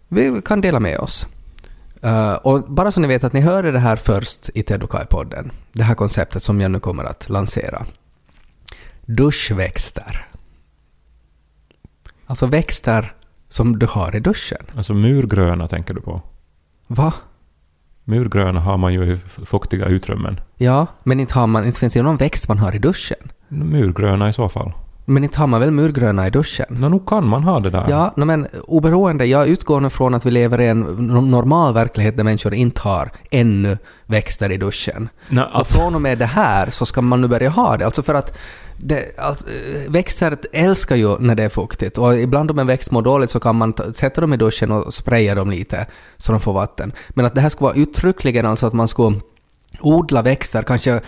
vi 0.08 0.42
kan 0.44 0.60
dela 0.60 0.80
med 0.80 0.98
oss. 0.98 1.26
Eh, 2.02 2.32
och 2.32 2.62
bara 2.62 2.90
så 2.90 3.00
ni 3.00 3.08
vet 3.08 3.24
att 3.24 3.32
ni 3.32 3.40
hörde 3.40 3.72
det 3.72 3.78
här 3.78 3.96
först 3.96 4.50
i 4.54 4.62
Tedokai-podden, 4.62 5.50
det 5.72 5.82
här 5.82 5.94
konceptet 5.94 6.42
som 6.42 6.60
jag 6.60 6.70
nu 6.70 6.80
kommer 6.80 7.04
att 7.04 7.28
lansera. 7.28 7.86
Duschväxter. 9.06 10.26
Alltså 12.26 12.46
växter 12.46 13.12
som 13.48 13.78
du 13.78 13.86
har 13.86 14.16
i 14.16 14.20
duschen. 14.20 14.62
Alltså 14.76 14.94
murgröna 14.94 15.68
tänker 15.68 15.94
du 15.94 16.00
på? 16.00 16.22
Va? 16.86 17.12
Murgröna 18.04 18.60
har 18.60 18.76
man 18.76 18.94
ju 18.94 19.12
i 19.12 19.18
fuktiga 19.46 19.86
utrymmen. 19.86 20.40
Ja, 20.56 20.86
men 21.02 21.20
inte, 21.20 21.34
har 21.34 21.46
man, 21.46 21.64
inte 21.64 21.80
finns 21.80 21.92
det 21.92 22.02
någon 22.02 22.16
växt 22.16 22.48
man 22.48 22.58
har 22.58 22.74
i 22.74 22.78
duschen. 22.78 23.30
Murgröna 23.48 24.28
i 24.28 24.32
så 24.32 24.48
fall. 24.48 24.72
Men 25.04 25.24
inte 25.24 25.38
har 25.38 25.46
man 25.46 25.60
väl 25.60 25.70
murgröna 25.70 26.26
i 26.26 26.30
duschen? 26.30 26.66
Nå, 26.70 26.88
nog 26.88 27.08
kan 27.08 27.28
man 27.28 27.44
ha 27.44 27.60
det 27.60 27.70
där. 27.70 27.86
Ja, 27.88 28.12
no, 28.16 28.24
men 28.24 28.46
oberoende, 28.66 29.26
jag 29.26 29.48
utgår 29.48 29.80
nu 29.80 29.90
från 29.90 30.14
att 30.14 30.26
vi 30.26 30.30
lever 30.30 30.60
i 30.60 30.68
en 30.68 30.86
no- 30.86 31.30
normal 31.30 31.74
verklighet 31.74 32.16
där 32.16 32.24
människor 32.24 32.54
inte 32.54 32.80
har 32.80 33.10
ännu 33.30 33.78
växter 34.06 34.52
i 34.52 34.56
duschen. 34.56 35.08
Och 35.30 35.58
alltså, 35.58 35.74
från 35.78 35.94
och 35.94 36.02
med 36.02 36.18
det 36.18 36.26
här 36.26 36.70
så 36.70 36.86
ska 36.86 37.02
man 37.02 37.20
nu 37.20 37.28
börja 37.28 37.50
ha 37.50 37.76
det. 37.76 37.84
Alltså 37.84 38.02
för 38.02 38.14
att 38.14 38.38
det, 38.76 38.98
eh, 38.98 39.90
växter 39.90 40.36
älskar 40.52 40.96
ju 40.96 41.18
när 41.18 41.34
det 41.34 41.44
är 41.44 41.48
fuktigt 41.48 41.98
och 41.98 42.18
ibland 42.18 42.50
om 42.50 42.58
en 42.58 42.66
växt 42.66 42.90
mår 42.90 43.02
dåligt 43.02 43.30
så 43.30 43.40
kan 43.40 43.56
man 43.56 43.72
ta, 43.72 43.92
sätta 43.92 44.20
dem 44.20 44.32
i 44.32 44.36
duschen 44.36 44.70
och 44.70 44.94
spraya 44.94 45.34
dem 45.34 45.50
lite 45.50 45.86
så 46.16 46.32
de 46.32 46.40
får 46.40 46.52
vatten. 46.52 46.92
Men 47.08 47.24
att 47.24 47.34
det 47.34 47.40
här 47.40 47.48
skulle 47.48 47.68
vara 47.68 47.76
uttryckligen 47.76 48.46
alltså 48.46 48.66
att 48.66 48.72
man 48.72 48.88
skulle 48.88 49.16
odla 49.80 50.22
växter, 50.22 50.62
kanske 50.62 51.00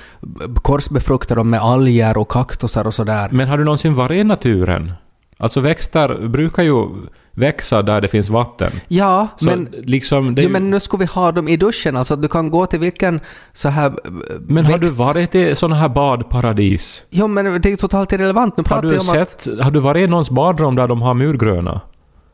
korsbefrukta 0.62 1.35
dem 1.35 1.50
med 1.50 1.61
alger 1.61 2.19
och 2.19 2.29
kaktusar 2.29 2.87
och 2.87 2.95
sådär. 2.95 3.29
men 3.33 3.49
har 3.49 3.59
du 3.59 3.64
någonsin 3.64 3.95
varit 3.95 4.17
i 4.17 4.25
naturen? 4.25 4.93
Alltså 5.38 5.61
växter 5.61 6.29
brukar 6.29 6.62
ju 6.62 6.87
växa 7.33 7.83
där 7.83 8.00
det 8.00 8.09
finns 8.09 8.29
vatten. 8.31 8.73
Ja, 8.88 9.29
Så 9.37 9.45
men 9.45 9.69
liksom... 9.85 10.35
Jo, 10.37 10.43
ju- 10.43 10.49
men 10.49 10.71
nu 10.71 10.81
ska 10.81 10.97
vi 10.97 11.05
ha 11.05 11.33
dem 11.33 11.49
i 11.49 11.57
duschen, 11.57 11.97
alltså 11.97 12.14
att 12.14 12.23
du 12.23 12.29
kan 12.29 12.50
gå 12.50 12.67
till 12.67 12.79
vilken 12.81 13.21
så 13.52 13.69
här 13.69 13.87
eh, 13.87 13.93
Men 14.40 14.64
har 14.64 14.73
du 14.73 14.87
växt- 14.87 14.97
varit 14.97 15.35
i 15.35 15.55
sådana 15.57 15.76
här 15.76 15.88
badparadis? 15.88 17.02
Jo, 17.11 17.26
men 17.26 17.45
det 17.45 17.69
är 17.69 17.71
ju 17.71 17.76
totalt 17.76 18.12
irrelevant. 18.12 18.57
Nu 18.57 18.61
Har 18.61 18.64
pratar 18.69 18.88
du, 18.88 18.95
jag 18.95 19.02
om 19.02 19.23
att... 19.23 19.29
sett, 19.40 19.61
har 19.61 19.71
du 19.71 19.81
varit 19.81 20.05
i 20.05 20.07
någons 20.07 20.31
badrum 20.31 20.75
där 20.76 20.88
de 20.88 21.02
har 21.02 21.14
murgröna? 21.14 21.81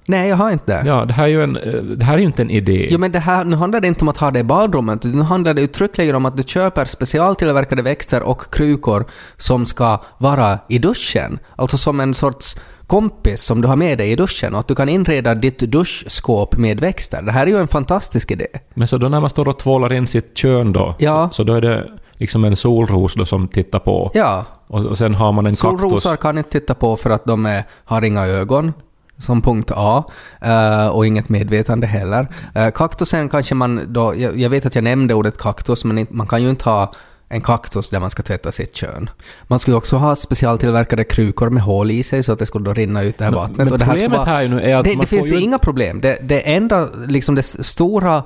Nej, 0.09 0.29
jag 0.29 0.37
har 0.37 0.51
inte. 0.51 0.83
Ja, 0.87 1.05
det 1.05 1.13
här 1.13 1.25
är 1.25 1.29
ju, 1.29 1.43
en, 1.43 1.57
eh, 1.57 1.73
det 1.83 2.05
här 2.05 2.15
är 2.15 2.19
inte 2.19 2.43
en 2.43 2.51
idé. 2.51 2.89
Jo, 2.91 2.99
men 2.99 3.13
det 3.13 3.19
här, 3.19 3.45
nu 3.45 3.57
handlar 3.57 3.81
det 3.81 3.89
inte 3.89 4.01
om 4.01 4.09
att 4.09 4.17
ha 4.19 4.31
det 4.31 4.39
i 4.39 4.45
badrummet, 4.45 5.05
nu 5.05 5.23
handlar 5.23 5.55
det 5.55 5.61
uttryckligen 5.63 6.15
om 6.15 6.27
att 6.27 6.37
du 6.37 6.43
köper 6.43 6.85
specialtillverkade 6.85 7.83
växter 7.83 8.23
och 8.23 8.55
krukor 8.55 9.05
som 9.37 9.67
ska 9.67 10.01
vara 10.19 10.59
i 10.69 10.79
duschen. 10.79 11.39
Alltså 11.57 11.77
som 11.79 12.01
en 12.01 12.15
sorts 12.15 12.57
kompis 12.87 13.43
som 13.43 13.61
du 13.61 13.69
har 13.69 13.77
med 13.77 13.99
dig 13.99 14.13
i 14.13 14.17
duschen 14.17 14.55
och 14.55 14.61
att 14.61 14.69
du 14.69 14.75
kan 14.75 14.89
inreda 14.89 15.35
ditt 15.35 15.59
duschskåp 15.59 16.57
med 16.57 16.81
växter. 16.81 17.23
Det 17.23 17.33
här 17.33 17.47
är 17.47 17.51
ju 17.51 17.59
en 17.59 17.69
fantastisk 17.69 18.31
idé. 18.31 18.47
Men 18.75 18.89
så 18.89 18.99
då 18.99 19.09
när 19.09 19.21
man 19.21 19.31
står 19.31 19.49
och 19.49 19.59
tvålar 19.59 19.93
in 19.93 20.07
sitt 20.07 20.37
kön 20.37 20.73
då, 20.73 20.95
Ja. 20.99 21.29
så 21.33 21.43
då 21.45 21.53
är 21.55 21.61
det 21.61 21.85
liksom 22.19 22.45
en 22.45 22.57
solros 22.57 23.15
då 23.15 23.27
som 23.27 23.49
tittar 23.49 23.79
på. 23.79 24.11
Ja, 24.15 24.45
Och, 24.67 24.85
och 24.85 24.99
sen 24.99 25.15
har 25.15 25.33
man 25.33 25.47
en 25.47 25.57
Solrosor 25.57 25.91
kaktus. 26.11 26.23
kan 26.23 26.39
inte 26.39 26.51
titta 26.51 26.75
på 26.75 26.97
för 26.97 27.11
att 27.11 27.25
de 27.25 27.47
är, 27.47 27.65
har 27.85 28.03
inga 28.05 28.27
ögon, 28.27 28.73
som 29.19 29.43
punkt 29.43 29.71
A, 29.75 30.05
eh, 30.41 30.87
och 30.87 31.07
inget 31.07 31.29
medvetande 31.29 31.87
heller. 31.87 32.29
Uh, 32.57 32.71
kaktusen 32.71 33.29
kanske 33.29 33.55
man 33.55 33.93
då, 33.93 34.15
jag, 34.17 34.51
vet 34.51 34.67
att 34.67 34.75
jag 34.75 34.85
nämnde 34.85 35.15
ordet 35.15 35.39
kaktus, 35.39 35.85
men 35.85 36.07
man 36.11 36.27
kan 36.27 36.43
ju 36.43 36.51
inte 36.51 36.71
ha 36.71 36.93
en 37.29 37.41
kaktus 37.41 37.91
där 37.91 38.01
man 38.01 38.11
ska 38.11 38.23
tvätta 38.23 38.53
sitt 38.53 38.75
kön. 38.75 39.11
Man 39.43 39.59
skulle 39.59 39.77
också 39.77 39.97
ha 39.97 40.17
specialtillverkade 40.17 41.05
krukor 41.05 41.51
med 41.51 41.63
hål 41.63 41.91
i 41.91 42.03
sig 42.03 42.23
så 42.23 42.33
att 42.33 42.39
det 42.39 42.47
skulle 42.47 42.65
då 42.65 42.73
rinna 42.73 43.03
ut 43.03 43.19
det 43.19 43.25
här 43.25 43.33
vattnet. 43.33 43.57
men 43.71 43.79
det 43.79 43.85
här 43.85 43.93
problemet 43.93 44.27
här 44.27 44.43
ju 44.43 44.49
nu 44.49 44.61
är 44.61 44.77
att 44.77 44.85
det, 44.85 44.91
man 44.91 45.01
det 45.01 45.07
får 45.07 45.17
finns 45.17 45.33
ju- 45.33 45.41
inga 45.41 45.59
problem. 45.59 46.01
Det, 46.01 46.19
det 46.23 46.41
enda, 46.41 46.89
liksom 47.07 47.35
det 47.35 47.43
stora 47.43 48.23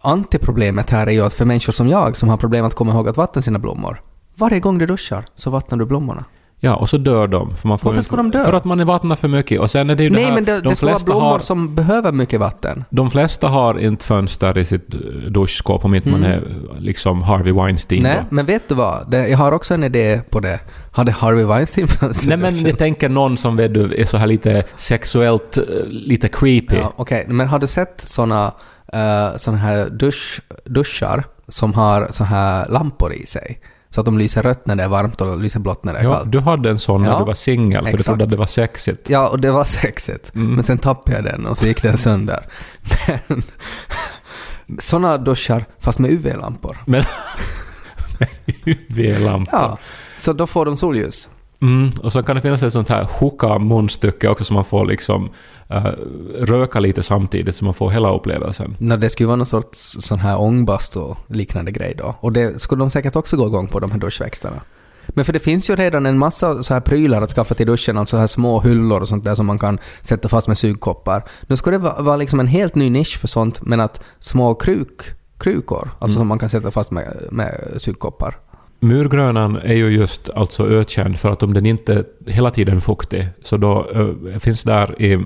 antiproblemet 0.00 0.90
här 0.90 1.06
är 1.06 1.10
ju 1.10 1.20
att 1.20 1.34
för 1.34 1.44
människor 1.44 1.72
som 1.72 1.88
jag 1.88 2.16
som 2.16 2.28
har 2.28 2.36
problem 2.36 2.64
att 2.64 2.74
komma 2.74 2.92
ihåg 2.92 3.08
att 3.08 3.16
vattna 3.16 3.42
sina 3.42 3.58
blommor, 3.58 4.02
varje 4.34 4.60
gång 4.60 4.78
du 4.78 4.86
duschar 4.86 5.24
så 5.34 5.50
vattnar 5.50 5.78
du 5.78 5.86
blommorna. 5.86 6.24
Ja, 6.62 6.74
och 6.74 6.88
så 6.88 6.96
dör 6.96 7.26
de. 7.26 7.56
För, 7.56 7.68
man 7.68 7.78
får 7.78 7.90
Varför 7.90 8.02
ska 8.02 8.16
de 8.16 8.30
dö? 8.30 8.44
För 8.44 8.52
att 8.52 8.64
man 8.64 8.80
är 8.80 8.84
vattnar 8.84 9.16
för 9.16 9.28
mycket. 9.28 9.60
Och 9.60 9.70
sen 9.70 9.90
är 9.90 9.94
det 9.94 10.02
ju 10.02 10.08
det 10.08 10.16
Nej, 10.16 10.24
här, 10.24 10.34
men 10.34 10.44
det, 10.44 10.60
de, 10.60 10.68
det 10.68 10.76
ska 10.76 10.86
vara 10.86 10.98
blommor 10.98 11.20
har, 11.20 11.38
som 11.38 11.74
behöver 11.74 12.12
mycket 12.12 12.40
vatten. 12.40 12.84
de 12.90 13.10
flesta 13.10 13.48
har 13.48 13.78
inte 13.78 14.04
fönster 14.04 14.58
i 14.58 14.64
sitt 14.64 14.94
eh, 14.94 15.00
duschskåp 15.30 15.84
om 15.84 15.94
inte 15.94 16.08
man 16.08 16.24
är 16.24 16.44
liksom 16.78 17.22
Harvey 17.22 17.52
Weinstein. 17.52 18.06
Mm. 18.06 18.12
Nej, 18.12 18.24
då. 18.30 18.34
men 18.34 18.46
vet 18.46 18.68
du 18.68 18.74
vad? 18.74 19.14
Jag 19.14 19.38
har 19.38 19.52
också 19.52 19.74
en 19.74 19.84
idé 19.84 20.20
på 20.30 20.40
det. 20.40 20.60
Hade 20.92 21.12
Harvey 21.12 21.44
Weinstein 21.44 21.88
fönster? 21.88 22.28
Nej 22.28 22.36
men 22.36 22.66
jag 22.66 22.78
tänker 22.78 23.08
någon 23.08 23.38
som 23.38 23.56
vet 23.56 23.74
du, 23.74 23.94
är 24.00 24.04
så 24.04 24.16
här 24.16 24.26
lite 24.26 24.64
sexuellt, 24.76 25.56
eh, 25.56 25.64
lite 25.86 26.28
creepy. 26.28 26.76
Ja, 26.76 26.92
Okej, 26.96 27.26
men 27.28 27.48
har 27.48 27.58
du 27.58 27.66
sett 27.66 28.00
såna, 28.00 28.46
uh, 28.94 29.36
såna 29.36 29.56
här 29.56 29.90
dusch, 29.90 30.40
duschar 30.64 31.24
som 31.48 31.74
har 31.74 32.08
så 32.10 32.24
här 32.24 32.66
lampor 32.68 33.12
i 33.12 33.26
sig? 33.26 33.60
Så 33.90 34.00
att 34.00 34.04
de 34.04 34.18
lyser 34.18 34.42
rött 34.42 34.66
när 34.66 34.76
det 34.76 34.82
är 34.82 34.88
varmt 34.88 35.20
och 35.20 35.38
lyser 35.38 35.60
blått 35.60 35.84
när 35.84 35.92
det 35.92 35.98
är 35.98 36.04
Ja, 36.04 36.14
kallt. 36.16 36.32
du 36.32 36.40
hade 36.40 36.70
en 36.70 36.78
sån 36.78 37.02
när 37.02 37.08
Ja, 37.10 37.18
du 37.18 37.24
var 37.24 37.34
singel, 37.34 37.78
för 37.78 37.84
du 37.84 37.88
exakt. 37.90 38.06
trodde 38.06 38.24
att 38.24 38.30
det 38.30 38.36
var 38.36 38.46
sexigt. 38.46 39.10
Ja, 39.10 39.28
och 39.28 39.40
det 39.40 39.50
var 39.50 39.64
sexigt. 39.64 40.34
Mm. 40.34 40.54
Men 40.54 40.64
sen 40.64 40.78
tappade 40.78 41.16
jag 41.16 41.24
den 41.24 41.46
och 41.46 41.58
så 41.58 41.66
gick 41.66 41.82
den 41.82 41.98
sönder. 41.98 42.46
Men 43.26 43.42
såna 44.78 45.18
duschar, 45.18 45.64
fast 45.78 45.98
med 45.98 46.10
UV-lampor. 46.10 46.76
Men... 46.86 47.04
UV-lampa. 48.64 49.50
Ja, 49.52 49.78
så 50.16 50.32
då 50.32 50.46
får 50.46 50.64
de 50.66 50.76
solljus. 50.76 51.28
Mm, 51.62 51.90
och 52.02 52.12
så 52.12 52.22
kan 52.22 52.36
det 52.36 52.42
finnas 52.42 52.62
ett 52.62 52.72
sånt 52.72 52.88
här 52.88 53.04
hookah-munstycke 53.04 54.28
också 54.28 54.44
som 54.44 54.54
man 54.54 54.64
får 54.64 54.86
liksom 54.86 55.30
eh, 55.68 55.84
röka 56.38 56.80
lite 56.80 57.02
samtidigt 57.02 57.56
så 57.56 57.64
man 57.64 57.74
får 57.74 57.90
hela 57.90 58.14
upplevelsen. 58.14 58.76
Nå, 58.78 58.96
det 58.96 59.10
skulle 59.10 59.26
vara 59.26 59.36
någon 59.36 59.46
sorts 59.46 59.96
sån 60.00 60.18
här 60.18 60.40
ångbastu 60.40 61.00
liknande 61.26 61.72
grej 61.72 61.94
då. 61.98 62.14
Och 62.20 62.32
det 62.32 62.62
skulle 62.62 62.82
de 62.82 62.90
säkert 62.90 63.16
också 63.16 63.36
gå 63.36 63.46
igång 63.46 63.68
på, 63.68 63.80
de 63.80 63.90
här 63.90 63.98
duschväxterna. 63.98 64.60
Men 65.06 65.24
för 65.24 65.32
det 65.32 65.38
finns 65.38 65.70
ju 65.70 65.76
redan 65.76 66.06
en 66.06 66.18
massa 66.18 66.62
så 66.62 66.74
här 66.74 66.80
prylar 66.80 67.22
att 67.22 67.30
skaffa 67.30 67.54
till 67.54 67.66
duschen, 67.66 67.98
alltså 67.98 68.16
här 68.16 68.26
små 68.26 68.60
hyllor 68.60 69.00
och 69.00 69.08
sånt 69.08 69.24
där 69.24 69.34
som 69.34 69.46
man 69.46 69.58
kan 69.58 69.78
sätta 70.00 70.28
fast 70.28 70.48
med 70.48 70.58
sugkoppar. 70.58 71.24
Nu 71.46 71.56
skulle 71.56 71.78
det 71.78 72.02
vara, 72.02 72.16
liksom 72.16 72.40
en 72.40 72.46
helt 72.46 72.74
ny 72.74 72.90
nisch 72.90 73.18
för 73.18 73.28
sånt, 73.28 73.62
men 73.62 73.80
att 73.80 74.00
små 74.18 74.54
kruk, 74.54 75.02
krukor, 75.38 75.90
alltså 75.98 76.18
som 76.18 76.28
man 76.28 76.38
kan 76.38 76.48
sätta 76.48 76.70
fast 76.70 76.90
med, 76.90 77.28
med 77.30 77.74
sugkoppar. 77.76 78.36
Murgrönan 78.80 79.56
är 79.56 79.74
ju 79.74 79.88
just 79.88 80.30
alltså 80.30 80.68
ökänd 80.68 81.18
för 81.18 81.30
att 81.30 81.42
om 81.42 81.54
den 81.54 81.66
inte 81.66 81.94
är 81.94 82.04
hela 82.26 82.50
tiden 82.50 82.80
fuktig 82.80 83.28
så 83.42 83.56
då 83.56 83.90
eh, 83.94 84.38
finns 84.38 84.64
där 84.64 85.02
i 85.02 85.24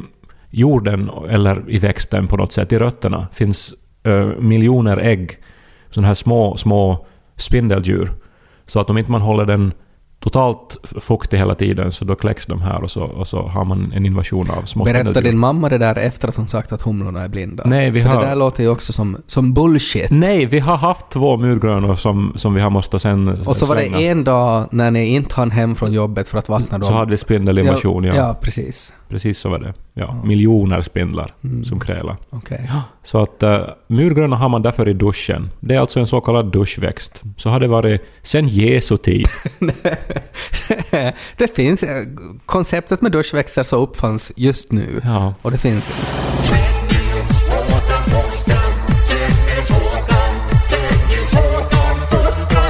jorden 0.51 1.11
eller 1.29 1.65
i 1.69 1.79
växten 1.79 2.27
på 2.27 2.37
något 2.37 2.53
sätt, 2.53 2.73
i 2.73 2.79
rötterna, 2.79 3.27
finns 3.33 3.75
eh, 4.03 4.27
miljoner 4.27 4.97
ägg, 4.97 5.39
sådana 5.91 6.07
här 6.07 6.15
små, 6.15 6.57
små 6.57 7.07
spindeldjur. 7.37 8.13
Så 8.67 8.81
att 8.81 8.91
om 8.91 8.99
inte 8.99 9.11
man 9.11 9.23
håller 9.23 9.45
den 9.45 9.73
totalt 10.25 10.77
fuktig 11.01 11.39
hela 11.39 11.55
tiden 11.55 11.93
så 11.93 12.05
då 12.05 12.15
kläcks 12.15 12.47
de 12.47 12.61
här 12.63 12.83
och 12.83 12.91
så, 12.91 13.03
och 13.03 13.27
så 13.27 13.43
har 13.43 13.65
man 13.65 13.93
en 13.93 14.07
invasion 14.07 14.51
av 14.51 14.63
små 14.63 14.85
Berättar 14.85 15.23
din 15.23 15.39
mamma 15.39 15.69
det 15.69 15.79
där 15.79 15.99
efter 15.99 16.29
att 16.29 16.37
hon 16.37 16.49
sagt 16.49 16.73
att 16.73 16.83
humlorna 16.83 17.21
är 17.21 17.29
blinda? 17.29 17.63
Nej, 17.67 17.91
vi 17.91 18.03
för 18.03 18.09
har- 18.09 18.21
det 18.21 18.27
där 18.27 18.37
låter 18.37 18.63
ju 18.63 18.69
också 18.69 18.93
som, 18.93 19.17
som 19.27 19.55
bullshit. 19.55 20.11
Nej, 20.11 20.47
vi 20.47 20.59
har 20.59 20.77
haft 20.77 21.11
två 21.11 21.37
murgrönor 21.37 21.97
som, 21.97 22.33
som 22.37 22.55
vi 22.55 22.61
har 22.61 22.71
måste 22.71 22.99
sen 22.99 23.29
Och 23.47 23.57
så 23.57 23.67
var 23.67 23.77
det 23.77 24.07
en 24.09 24.25
dag 24.25 24.67
när 24.71 24.91
ni 24.91 25.07
inte 25.07 25.35
hann 25.35 25.51
hem 25.51 25.75
från 25.75 25.93
jobbet 25.93 26.29
för 26.29 26.39
att 26.39 26.49
vattna 26.49 26.79
dem. 26.79 26.89
Så 26.89 26.93
hade 26.95 27.11
vi 27.11 27.17
spindelinvasion, 27.19 28.05
ja. 28.05 28.15
Ja, 28.15 28.27
ja 28.29 28.35
precis. 28.41 28.93
Precis 29.09 29.39
så 29.39 29.49
var 29.49 29.59
det. 29.59 29.75
Ja, 29.95 30.23
miljoner 30.25 30.83
spindlar 30.83 31.31
Mm. 31.45 31.65
som 31.65 31.81
krälar. 31.81 32.17
Okej. 32.31 32.71
Så 33.05 33.23
att 33.23 33.43
uh, 33.43 33.59
murgröna 33.87 34.37
har 34.37 34.49
man 34.49 34.63
därför 34.63 34.89
i 34.89 34.93
duschen. 34.93 35.51
Det 35.61 35.75
är 35.75 35.79
alltså 35.81 36.01
en 36.01 36.07
så 36.07 36.21
kallad 36.21 36.53
duschväxt. 36.53 37.23
Så 37.37 37.51
har 37.51 37.61
det 37.61 37.69
varit 37.69 38.01
sen 38.23 38.49
Jesu 38.49 38.97
tid. 38.97 39.27
det 41.37 41.55
finns... 41.55 41.83
eh, 41.83 42.03
Konceptet 42.47 43.03
med 43.03 43.13
duschväxter 43.13 43.63
så 43.63 43.77
uppfanns 43.77 44.33
just 44.37 44.73
nu. 44.73 45.01
Ja. 45.05 45.35
Och 45.43 45.51
det 45.51 45.59
finns. 45.59 45.93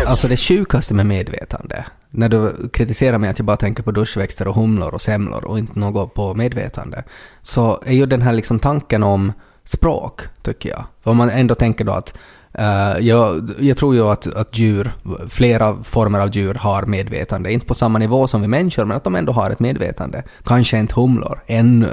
Alltså 0.06 0.28
det 0.28 0.36
sjukaste 0.36 0.94
med 0.94 1.06
medvetande, 1.06 1.84
när 2.10 2.28
du 2.28 2.68
kritiserar 2.72 3.18
mig 3.18 3.30
att 3.30 3.38
jag 3.38 3.46
bara 3.46 3.56
tänker 3.56 3.82
på 3.82 3.90
duschväxter 3.90 4.48
och 4.48 4.54
humlor 4.54 4.94
och 4.94 5.00
semlor 5.02 5.44
och 5.44 5.58
inte 5.58 5.78
något 5.78 6.14
på 6.14 6.34
medvetande, 6.34 7.02
så 7.42 7.82
är 7.86 7.92
ju 7.92 8.06
den 8.06 8.22
här 8.22 8.32
liksom 8.32 8.58
tanken 8.58 9.02
om 9.02 9.32
språk, 9.64 10.20
tycker 10.42 10.70
jag. 10.70 10.84
Om 11.02 11.16
man 11.16 11.30
ändå 11.30 11.54
tänker 11.54 11.84
då 11.84 11.92
att 11.92 12.18
Uh, 12.58 13.06
jag, 13.06 13.50
jag 13.58 13.76
tror 13.76 13.94
ju 13.94 14.02
att, 14.02 14.34
att 14.34 14.58
djur, 14.58 14.92
flera 15.28 15.76
former 15.82 16.20
av 16.20 16.36
djur 16.36 16.54
har 16.54 16.82
medvetande, 16.82 17.52
inte 17.52 17.66
på 17.66 17.74
samma 17.74 17.98
nivå 17.98 18.26
som 18.26 18.42
vi 18.42 18.48
människor, 18.48 18.84
men 18.84 18.96
att 18.96 19.04
de 19.04 19.14
ändå 19.14 19.32
har 19.32 19.50
ett 19.50 19.60
medvetande. 19.60 20.22
Kanske 20.44 20.78
inte 20.78 20.94
humlor, 20.94 21.42
ännu. 21.46 21.86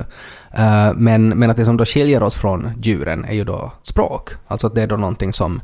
Uh, 0.60 0.94
men, 0.96 1.30
men 1.30 1.50
att 1.50 1.58
det 1.58 1.66
som 1.66 1.78
då 1.78 1.86
skiljer 1.86 2.24
oss 2.24 2.36
från 2.36 2.72
djuren 2.82 3.26
är 3.26 3.34
ju 3.34 3.44
då 3.44 3.72
språk. 3.84 4.30
Alltså 4.48 4.68
att 4.68 4.76
det 4.76 4.82
är 4.82 4.88
då 4.88 4.98
någonting 4.98 5.34
som 5.34 5.62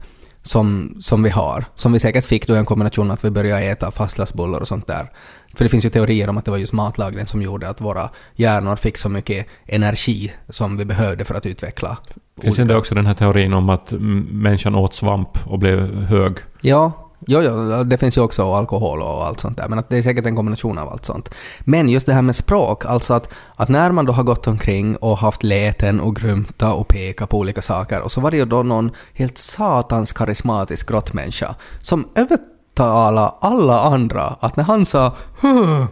som, 0.48 0.96
som 1.00 1.24
vi 1.24 1.30
har. 1.30 1.66
Som 1.75 1.94
vi 1.94 2.00
säkert 2.00 2.25
fick 2.25 2.48
då 2.48 2.56
i 2.56 2.58
en 2.58 2.66
kombination 2.66 3.12
att 3.12 3.25
vi 3.25 3.30
började 3.30 3.62
äta 3.62 3.92
fastlagsbullar 3.92 4.60
och 4.60 4.68
sånt 4.68 4.88
där. 4.88 5.12
För 5.54 5.63
det 5.63 5.70
finns 5.70 5.86
ju 5.86 5.89
teorier 5.89 6.30
om 6.30 6.38
att 6.38 6.46
det 6.46 6.51
var 6.51 6.58
just 6.58 6.74
matlagning 6.74 7.25
som 7.25 7.42
gjorde 7.42 7.70
att 7.70 7.82
våra 7.82 8.10
hjärnor 8.36 8.75
fick 8.75 8.98
så 8.98 9.10
mycket 9.10 9.48
energi 9.66 10.34
som 10.50 10.77
vi 10.77 10.86
behövde 10.86 11.25
för 11.25 11.36
att 11.36 11.46
utveckla. 11.46 11.98
Finns 12.42 12.60
inte 12.60 12.75
också 12.75 12.96
den 12.96 13.06
här 13.06 13.13
teorin 13.13 13.54
om 13.54 13.70
att 13.70 13.92
människan 14.32 14.75
åt 14.75 14.94
svamp 14.94 15.30
och 15.46 15.60
blev 15.60 16.04
hög? 16.04 16.38
Ja, 16.62 17.07
jo, 17.20 17.42
jo, 17.42 17.84
det 17.84 17.98
finns 17.98 18.18
ju 18.18 18.22
också 18.22 18.54
alkohol 18.54 19.02
och 19.02 19.26
allt 19.26 19.40
sånt 19.40 19.58
där, 19.58 19.68
men 19.68 19.80
att 19.80 19.90
det 19.90 19.98
är 19.98 20.02
säkert 20.02 20.26
en 20.26 20.36
kombination 20.36 20.78
av 20.78 20.90
allt 20.90 21.06
sånt. 21.06 21.30
Men 21.60 21.90
just 21.90 22.06
det 22.06 22.14
här 22.14 22.22
med 22.22 22.36
språk, 22.36 22.86
alltså 22.86 23.14
att, 23.14 23.30
att 23.56 23.70
när 23.70 23.92
man 23.92 24.06
då 24.06 24.14
har 24.14 24.24
gått 24.24 24.48
omkring 24.48 24.96
och 24.96 25.18
haft 25.18 25.44
läten 25.44 26.00
och 26.00 26.16
grymta 26.16 26.74
och 26.74 26.88
peka 26.88 27.28
på 27.28 27.38
olika 27.38 27.62
saker, 27.62 28.02
och 28.02 28.12
så 28.12 28.22
var 28.22 28.32
det 28.32 28.38
ju 28.38 28.46
då 28.46 28.64
någon 28.64 28.92
helt 29.14 29.38
satans 29.38 30.14
karismatisk 30.14 30.90
grottmänniska 30.90 31.56
som 31.82 32.08
övertalade 32.16 33.34
alla 33.42 33.82
andra 33.82 34.24
att 34.40 34.56
när 34.56 34.64
han 34.64 34.86
sa 34.86 35.16
"Huh", 35.42 35.86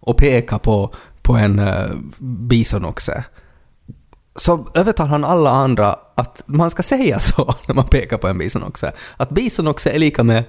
och 0.00 0.16
peka 0.16 0.58
på, 0.58 0.92
på 1.22 1.32
en 1.32 1.58
uh, 1.58 1.90
bisonoxe, 2.18 3.24
så 4.36 4.68
övertalar 4.74 5.10
han 5.10 5.24
alla 5.24 5.50
andra 5.50 5.96
att 6.14 6.42
man 6.46 6.70
ska 6.70 6.82
säga 6.82 7.20
så 7.20 7.54
när 7.66 7.74
man 7.74 7.86
pekar 7.86 8.18
på 8.18 8.28
en 8.28 8.38
bisonoxe. 8.38 8.92
Att 9.16 9.30
bisonoxe 9.30 9.90
är 9.90 9.98
lika 9.98 10.22
med 10.22 10.44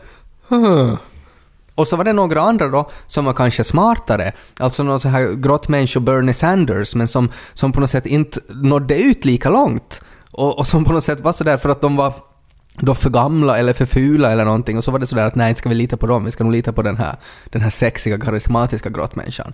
och 1.76 1.88
så 1.88 1.96
var 1.96 2.04
det 2.04 2.14
några 2.14 2.42
andra 2.42 2.68
då 2.68 2.90
som 3.08 3.26
var 3.26 3.34
kanske 3.34 3.64
smartare, 3.64 4.32
alltså 4.58 4.84
någon 4.84 5.00
sån 5.00 5.12
här 5.12 5.34
grottmänniska 5.34 6.00
Bernie 6.00 6.34
Sanders, 6.34 6.96
men 6.96 7.08
som, 7.08 7.30
som 7.54 7.72
på 7.72 7.80
något 7.80 7.90
sätt 7.90 8.06
inte 8.06 8.40
nådde 8.50 9.04
ut 9.04 9.26
lika 9.26 9.50
långt. 9.50 10.02
Och, 10.32 10.60
och 10.60 10.68
som 10.68 10.86
på 10.86 10.94
något 10.94 11.04
sätt 11.04 11.22
var 11.22 11.34
sådär 11.34 11.58
för 11.58 11.70
att 11.70 11.82
de 11.82 11.96
var 11.96 12.14
då 12.76 12.96
för 12.96 13.10
gamla 13.10 13.58
eller 13.58 13.74
för 13.74 13.86
fula 13.86 14.32
eller 14.32 14.46
någonting 14.46 14.78
och 14.78 14.84
så 14.84 14.92
var 14.92 15.00
det 15.00 15.06
sådär 15.06 15.26
att 15.26 15.36
nej, 15.36 15.50
inte 15.50 15.60
ska 15.60 15.70
vi 15.70 15.76
lita 15.76 15.98
på 15.98 16.08
dem, 16.08 16.26
vi 16.26 16.32
ska 16.32 16.44
nog 16.44 16.54
lita 16.54 16.74
på 16.74 16.82
den 16.82 16.98
här, 16.98 17.16
den 17.46 17.62
här 17.62 17.70
sexiga, 17.70 18.20
karismatiska 18.20 18.90
grottmänniskan. 18.90 19.54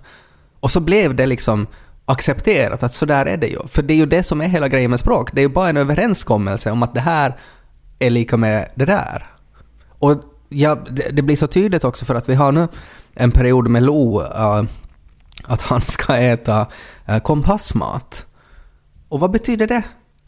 Och 0.60 0.70
så 0.70 0.80
blev 0.80 1.14
det 1.14 1.26
liksom 1.26 1.66
accepterat 2.04 2.82
att 2.82 2.94
sådär 2.94 3.26
är 3.26 3.36
det 3.36 3.46
ju. 3.46 3.58
För 3.68 3.82
det 3.82 3.94
är 3.94 3.96
ju 3.96 4.06
det 4.06 4.22
som 4.22 4.40
är 4.40 4.48
hela 4.48 4.68
grejen 4.68 4.90
med 4.90 5.00
språk. 5.00 5.32
Det 5.32 5.40
är 5.40 5.42
ju 5.42 5.48
bara 5.48 5.68
en 5.68 5.76
överenskommelse 5.76 6.70
om 6.70 6.82
att 6.82 6.94
det 6.94 7.00
här 7.00 7.36
är 7.98 8.10
lika 8.10 8.36
med 8.36 8.68
det 8.74 8.84
där. 8.84 9.26
Och 9.98 10.22
ja, 10.50 10.74
det, 10.74 11.10
det 11.10 11.22
blir 11.22 11.36
så 11.36 11.46
tydligt 11.46 11.84
också 11.84 12.04
för 12.04 12.14
att 12.14 12.28
vi 12.28 12.34
har 12.34 12.52
nu 12.52 12.68
en 13.14 13.30
period 13.30 13.68
med 13.68 13.82
Lo, 13.82 14.22
eh, 14.22 14.62
att 15.44 15.60
han 15.60 15.80
ska 15.80 16.16
äta 16.16 16.66
uh, 17.08 17.18
kompassmat. 17.18 18.26
Och 19.08 19.20
vad 19.20 19.30
betyder 19.30 19.66
det? 19.66 19.82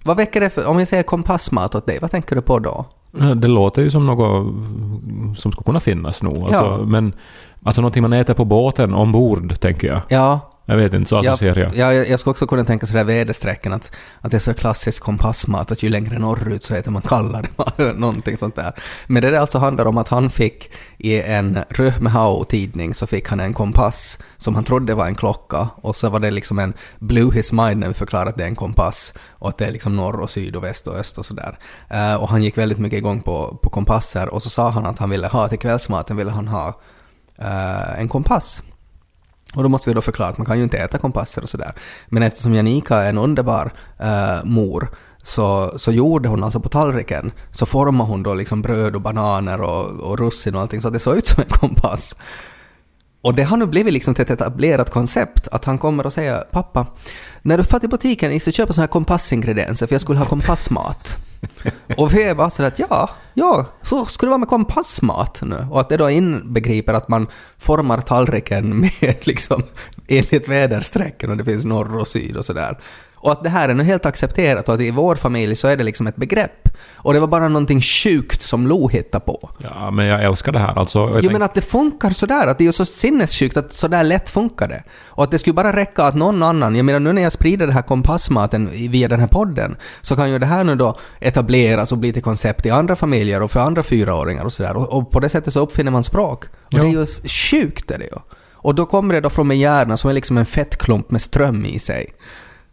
Vad 0.05 0.17
väcker 0.17 0.41
det 0.41 0.51
för, 0.51 0.67
om 0.67 0.79
jag 0.79 0.89
säger 0.89 1.03
kompassmat 1.03 1.75
åt 1.75 1.87
dig, 1.87 1.99
vad 2.01 2.11
tänker 2.11 2.37
du 2.37 2.43
på 2.43 2.59
då? 2.59 2.85
Det 3.37 3.49
låter 3.49 3.83
ju 3.83 3.91
som 3.91 4.07
något 4.07 4.47
som 5.39 5.53
skulle 5.53 5.65
kunna 5.65 5.81
finnas 5.81 6.23
nog. 6.23 6.39
Alltså, 6.39 6.77
Ja. 6.79 6.85
Men 6.87 7.13
alltså 7.63 7.81
någonting 7.83 8.03
man 8.03 8.13
äter 8.13 8.35
på 8.35 8.45
båten 8.45 8.95
ombord, 8.95 9.61
tänker 9.61 9.89
jag. 9.89 10.01
Ja, 10.09 10.51
Jag 10.65 10.77
vet 10.77 10.95
inte, 10.95 11.09
så 11.09 11.17
associerar 11.17 11.61
jag. 11.61 11.77
Ja, 11.77 11.95
jag, 11.95 12.09
jag 12.09 12.21
skulle 12.21 12.31
också 12.31 12.47
kunna 12.47 12.65
tänka 12.65 12.87
sådär 12.87 13.05
väderstrecken 13.05 13.73
att, 13.73 13.93
att 14.21 14.31
det 14.31 14.37
är 14.37 14.39
så 14.39 14.55
klassisk 14.55 15.03
kompassmat 15.03 15.71
att 15.73 15.83
ju 15.83 15.89
längre 15.89 16.19
norrut 16.19 16.63
så 16.63 16.75
äter 16.75 16.91
man 16.91 17.03
kallare 17.03 17.47
mat 17.57 17.79
eller 17.79 17.95
någonting 17.95 18.39
sånt 18.39 18.57
där. 18.57 18.73
Men 19.07 19.23
det 19.23 19.31
där 19.31 19.39
alltså 19.39 19.59
handlar 19.59 19.87
om 19.87 19.99
att 19.99 20.09
han 20.09 20.31
fick 20.31 20.71
i 20.99 21.23
en 21.23 21.59
Röhmehau-tidning 21.69 22.95
så 22.95 23.07
fick 23.07 23.29
han 23.29 23.41
en 23.41 23.55
kompass 23.55 24.19
som 24.37 24.55
han 24.55 24.65
trodde 24.65 24.95
var 24.95 25.07
en 25.07 25.15
klocka 25.15 25.69
och 25.75 25.97
så 25.97 26.09
var 26.09 26.21
det 26.21 26.31
liksom 26.31 26.59
en 26.59 26.75
blew 26.99 27.35
his 27.35 27.53
mind 27.53 27.81
när 27.81 27.89
vi 27.89 27.95
förklarade 27.95 28.31
att 28.31 28.37
det 28.37 28.45
är 28.45 28.49
en 28.49 28.57
kompass 28.57 29.15
och 29.31 29.49
att 29.49 29.59
det 29.59 29.67
är 29.67 29.73
liksom 29.73 29.97
norr 29.97 30.21
och 30.21 30.31
syd 30.31 30.57
och 30.57 30.65
väst 30.65 30.87
och 30.87 30.97
öst 30.97 31.19
och 31.19 31.27
sådär. 31.27 31.59
Eh, 31.91 32.15
och 32.15 32.29
han 32.29 32.43
gick 32.43 32.59
väldigt 32.59 32.79
mycket 32.79 32.97
igång 32.97 33.21
på, 33.21 33.59
på 33.63 33.71
kompasser 33.71 34.29
och 34.29 34.43
så 34.43 34.51
sa 34.51 34.71
han 34.71 34.87
att 34.87 34.99
han 34.99 35.11
ville 35.11 35.27
ha 35.27 35.49
till 35.49 35.59
kvällsmaten 35.59 36.17
ville 36.17 36.31
han 36.31 36.49
ha 36.49 36.81
eh, 37.39 38.01
en 38.01 38.09
kompass. 38.09 38.63
Och 39.55 39.63
då 39.63 39.69
måste 39.69 39.91
vi 39.91 39.95
då 39.95 40.01
förklara 40.01 40.29
att 40.29 40.39
man 40.39 40.47
kan 40.47 40.57
ju 40.57 40.65
inte 40.65 40.79
äta 40.79 40.99
kompasser 40.99 41.43
och 41.43 41.49
sådär. 41.49 41.73
Men 42.07 42.23
eftersom 42.23 42.55
Janika 42.55 42.97
är 42.97 43.09
en 43.09 43.19
underbar 43.19 43.73
eh, 43.99 44.45
mor 44.45 44.89
så, 45.23 45.75
så 45.77 45.93
gjorde 45.93 46.29
hon 46.29 46.45
alltså 46.45 46.61
på 46.61 46.69
tallriken, 46.69 47.33
så 47.51 47.67
formade 47.67 48.11
hon 48.11 48.23
då 48.23 48.35
liksom 48.35 48.63
bröd 48.63 48.95
och 48.95 49.01
bananer 49.01 49.61
och, 49.61 49.87
och 49.87 50.19
russin 50.19 50.55
och 50.55 50.61
allting 50.61 50.81
så 50.81 50.89
att 50.89 50.95
det 50.95 51.01
såg 51.01 51.17
ut 51.17 51.27
som 51.27 51.43
en 51.43 51.49
kompass. 51.49 52.17
Och 53.23 53.35
det 53.35 53.43
har 53.43 53.57
nu 53.57 53.67
blivit 53.67 53.93
liksom 53.93 54.15
till 54.15 54.23
ett 54.23 54.31
etablerat 54.31 54.91
koncept 54.91 55.49
att 55.49 55.65
han 55.65 55.79
kommer 55.79 56.07
och 56.07 56.13
säger 56.13 56.45
”Pappa, 56.51 56.87
när 57.43 57.59
du 57.59 57.65
far 57.65 57.79
till 57.79 57.89
butiken 57.89 58.41
så 58.41 58.51
köpa 58.51 58.73
såna 58.73 58.83
här 58.83 58.89
kompassingredienser 58.89 59.87
för 59.87 59.95
jag 59.95 60.01
skulle 60.01 60.19
ha 60.19 60.27
kompassmat” 60.27 61.22
och 61.97 62.15
vi 62.15 62.23
är 62.23 62.35
bara 62.35 62.51
sådär 62.51 62.69
att 62.69 62.79
ja, 62.79 63.11
ja, 63.35 63.67
så 63.83 64.07
skulle 64.07 64.27
det 64.27 64.31
vara 64.31 64.39
med 64.39 64.49
kompassmat 64.49 65.41
nu. 65.43 65.67
Och 65.71 65.81
att 65.81 65.89
det 65.89 65.97
då 65.97 66.11
inbegriper 66.11 66.95
att 66.95 67.09
man 67.09 67.27
formar 67.59 68.01
tallriken 68.01 68.81
med 68.81 69.17
liksom 69.21 69.63
enligt 70.09 70.49
väderstrecken 70.49 71.31
och 71.31 71.37
det 71.37 71.45
finns 71.45 71.65
norr 71.65 71.99
och 71.99 72.09
syd 72.09 72.37
och 72.37 72.45
sådär. 72.45 72.79
Och 73.23 73.33
att 73.33 73.43
det 73.43 73.49
här 73.49 73.69
är 73.69 73.75
nu 73.75 73.83
helt 73.83 74.07
accepterat 74.07 74.69
och 74.69 74.75
att 74.75 74.81
i 74.81 74.91
vår 74.91 75.15
familj 75.15 75.57
så 75.57 75.69
är 75.69 75.77
det 75.77 75.85
liksom 75.85 76.07
ett 76.07 76.17
begrepp. 76.17 76.69
Och 76.95 77.13
det 77.15 77.21
var 77.21 77.27
bara 77.27 77.49
någonting 77.49 77.81
sjukt 77.81 78.43
som 78.43 78.67
Lo 78.67 78.89
hittade 78.89 79.25
på. 79.25 79.51
Ja, 79.59 79.91
men 79.91 80.07
jag 80.07 80.25
älskar 80.25 80.53
det 80.53 80.59
här. 80.59 80.79
Alltså, 80.79 80.99
jag 80.99 81.09
Jo 81.09 81.21
tänk- 81.21 81.33
men 81.33 81.43
att 81.43 81.55
det 81.55 81.61
funkar 81.61 82.11
sådär, 82.11 82.47
att 82.47 82.59
det 82.59 82.67
är 82.67 82.73
så 82.73 82.85
sinnessjukt 82.85 83.57
att 83.57 83.73
sådär 83.73 84.05
lätt 84.05 84.31
funkar 84.31 84.69
det. 84.69 84.83
Och 85.07 85.25
att 85.25 85.31
det 85.31 85.39
skulle 85.39 85.55
bara 85.55 85.77
räcka 85.77 86.05
att 86.05 86.15
någon 86.15 86.43
annan, 86.43 86.77
jag 86.77 86.85
menar 86.85 87.01
nu 87.01 87.13
när 87.13 87.23
jag 87.23 87.33
sprider 87.33 87.67
det 87.67 87.73
här 87.73 87.83
kompassmaten 87.83 88.71
via 88.73 89.09
den 89.09 89.21
här 89.21 89.27
podden, 89.29 89.77
så 90.01 90.17
kan 90.17 90.31
ju 90.31 90.39
det 90.39 90.47
här 90.47 90.65
nu 90.65 90.75
då 90.77 90.99
etableras 91.21 91.93
och 91.93 91.99
bli 91.99 92.13
till 92.13 92.23
koncept 92.23 92.67
i 92.67 92.71
andra 92.71 92.97
familjer 92.97 93.43
och 93.43 93.51
för 93.51 93.61
andra 93.61 93.83
fyraåringar 93.83 94.45
och 94.45 94.53
sådär. 94.53 94.77
Och, 94.77 94.93
och 94.93 95.11
på 95.11 95.21
det 95.21 95.29
sättet 95.29 95.53
så 95.53 95.61
uppfinner 95.61 95.91
man 95.91 96.03
språk. 96.03 96.45
Och 96.45 96.51
Ja. 96.71 96.83
det 96.83 96.89
är 96.89 96.91
ju 96.93 97.07
sjukt 97.29 97.91
är 97.91 97.99
det 97.99 98.05
ju. 98.05 98.19
Och 98.53 98.75
då 98.75 98.87
kommer 98.87 99.15
det 99.15 99.21
då 99.21 99.31
från 99.31 99.49
min 99.49 99.61
hjärna 99.61 99.97
som 99.97 100.11
är 100.11 100.15
liksom 100.15 100.39
en 100.39 100.47
fettklump 100.47 101.11
med 101.11 101.21
ström 101.23 101.65
i 101.65 101.79
sig. 101.79 102.07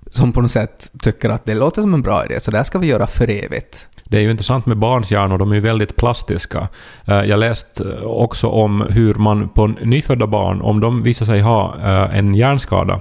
Som 0.10 0.34
på 0.34 0.42
något 0.42 0.52
sätt 0.52 0.92
tycker 1.02 1.30
att 1.30 1.46
det 1.46 1.56
låter 1.56 1.82
som 1.82 1.94
en 1.94 2.02
bra 2.02 2.26
idé, 2.26 2.40
så 2.40 2.52
det 2.52 2.58
här 2.58 2.64
ska 2.64 2.80
vi 2.80 2.88
göra 2.88 3.08
för 3.08 3.30
evigt. 3.30 3.88
Det 4.10 4.18
är 4.18 4.22
ju 4.22 4.32
intressant 4.32 4.66
med 4.66 4.78
barns 4.78 5.12
hjärnor, 5.12 5.38
de 5.38 5.52
är 5.52 5.56
ju 5.56 5.62
väldigt 5.62 5.96
plastiska. 5.96 6.68
Eh, 7.06 7.24
jag 7.24 7.40
läste 7.40 8.02
också 8.02 8.48
om 8.48 8.86
hur 8.90 9.14
man 9.14 9.50
på 9.50 9.68
nyfödda 9.68 10.28
barn, 10.28 10.62
om 10.62 10.80
de 10.80 11.04
visar 11.04 11.26
sig 11.26 11.42
ha 11.42 11.76
eh, 11.78 12.18
en 12.18 12.36
hjärnskada 12.36 13.00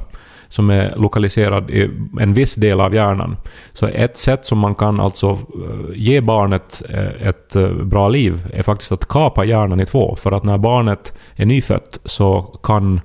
som 0.49 0.71
är 0.71 0.97
lokaliserad 0.97 1.71
i 1.71 1.91
en 2.21 2.35
viss 2.35 2.55
del 2.55 2.81
av 2.81 2.95
hjärnan, 2.95 3.37
så 3.73 3.87
ett 3.87 4.19
sätt 4.19 4.47
som 4.47 4.59
man 4.59 4.75
kan 4.75 5.01
alltså 5.01 5.31
eh, 5.31 5.39
ge 5.95 6.21
barnet 6.21 6.83
ett 7.21 7.57
bra 7.83 8.09
liv 8.09 8.49
är 8.53 8.63
faktiskt 8.63 8.93
att 8.93 9.09
kapa 9.09 9.45
hjärnan 9.45 9.81
i 9.81 9.87
två. 9.87 10.17
För 10.17 10.33
att 10.33 10.45
när 10.45 10.59
barnet 10.59 11.13
är 11.37 11.47
nyfött 11.47 11.99
så 12.05 12.43
kan 12.63 13.01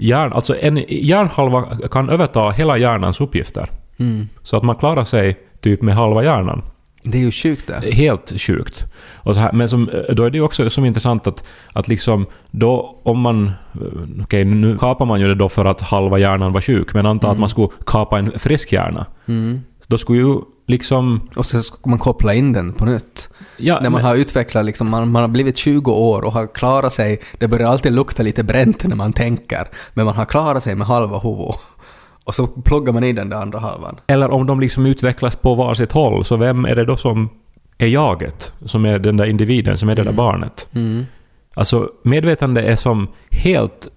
hjärn, 0.00 0.32
alltså 0.32 0.56
en 0.60 0.84
hjärnhalva 0.88 1.68
kan 1.90 2.10
överta 2.10 2.50
hela 2.50 2.78
hjärnans 2.78 3.20
uppgifter. 3.20 3.70
Mm. 3.98 4.28
Så 4.42 4.56
att 4.56 4.62
man 4.62 4.76
klarar 4.76 5.04
sig 5.04 5.38
typ 5.60 5.82
med 5.82 5.94
halva 5.94 6.24
hjärnan. 6.24 6.62
Det 7.02 7.18
är 7.18 7.22
ju 7.22 7.30
sjukt 7.30 7.66
det. 7.66 7.94
Helt 7.94 8.40
sjukt. 8.40 8.84
Och 9.16 9.34
så 9.34 9.40
här, 9.40 9.52
men 9.52 9.68
som, 9.68 9.90
då 10.12 10.24
är 10.24 10.30
det 10.30 10.38
ju 10.38 10.44
också 10.44 10.70
som 10.70 10.84
intressant 10.84 11.26
att, 11.26 11.44
att 11.72 11.88
liksom 11.88 12.26
då 12.50 13.00
om 13.02 13.20
man... 13.20 13.46
eh, 13.46 14.22
Okej, 14.22 14.44
nu 14.44 14.78
kapar 14.78 15.06
man 15.06 15.20
ju 15.20 15.28
det 15.28 15.34
då 15.34 15.48
för 15.48 15.64
att 15.64 15.80
halva 15.80 16.18
hjärnan 16.18 16.52
var 16.52 16.60
sjuk, 16.60 16.94
men 16.94 17.06
anta 17.06 17.30
att 17.30 17.38
man 17.38 17.48
skulle 17.48 17.68
kapa 17.86 18.18
en 18.18 18.38
frisk 18.38 18.72
hjärna. 18.72 19.06
Mm. 19.26 19.60
Då 19.86 19.98
skulle 19.98 20.18
ju 20.18 20.36
liksom... 20.70 21.28
Och 21.36 21.46
så 21.46 21.58
ska 21.58 21.90
man 21.90 21.98
koppla 21.98 22.34
in 22.34 22.52
den 22.52 22.72
på 22.72 22.84
nytt. 22.84 23.28
Ja, 23.56 23.74
När 23.74 23.90
man 23.90 23.92
men- 23.92 24.04
har 24.04 24.16
utvecklat, 24.16 24.64
liksom, 24.64 24.90
man, 24.90 25.10
man 25.10 25.22
har 25.22 25.28
blivit 25.28 25.56
20 25.56 25.92
år 25.92 26.22
och 26.24 26.32
har 26.32 26.46
klarat 26.54 26.92
sig, 26.92 27.20
det 27.38 27.48
börjar 27.48 27.68
alltid 27.68 27.92
lukta 27.92 28.22
lite 28.22 28.42
bränt 28.44 28.84
när 28.84 28.96
man 28.96 29.12
tänker, 29.12 29.68
men 29.94 30.04
man 30.06 30.14
har 30.14 30.24
klarat 30.24 30.62
sig 30.62 30.74
med 30.74 30.86
halva 30.86 31.18
huvudet. 31.18 31.56
Och 32.24 32.34
så 32.34 32.46
pluggar 32.46 32.92
man 32.92 33.04
i 33.04 33.12
den 33.12 33.28
där 33.28 33.36
andra 33.36 33.58
halvan. 33.58 33.96
Eller 34.06 34.30
om 34.30 34.46
de 34.46 34.60
liksom 34.60 34.86
utvecklas 34.86 35.36
på 35.36 35.54
varsitt 35.54 35.92
håll, 35.92 36.24
så 36.24 36.36
vem 36.36 36.64
är 36.64 36.74
det 36.76 36.84
då 36.84 36.96
som 36.96 37.28
är 37.78 37.86
jaget? 37.86 38.52
Som 38.64 38.84
är 38.84 38.98
den 38.98 39.16
där 39.16 39.24
individen, 39.26 39.78
som 39.78 39.88
är 39.88 39.94
det 39.94 40.02
där 40.02 40.12
barnet? 40.12 40.68
Mm. 40.72 41.06
Alltså, 41.54 41.88
medvetande 42.04 42.62
är 42.62 42.76
som 42.76 43.08
helt... 43.30 43.88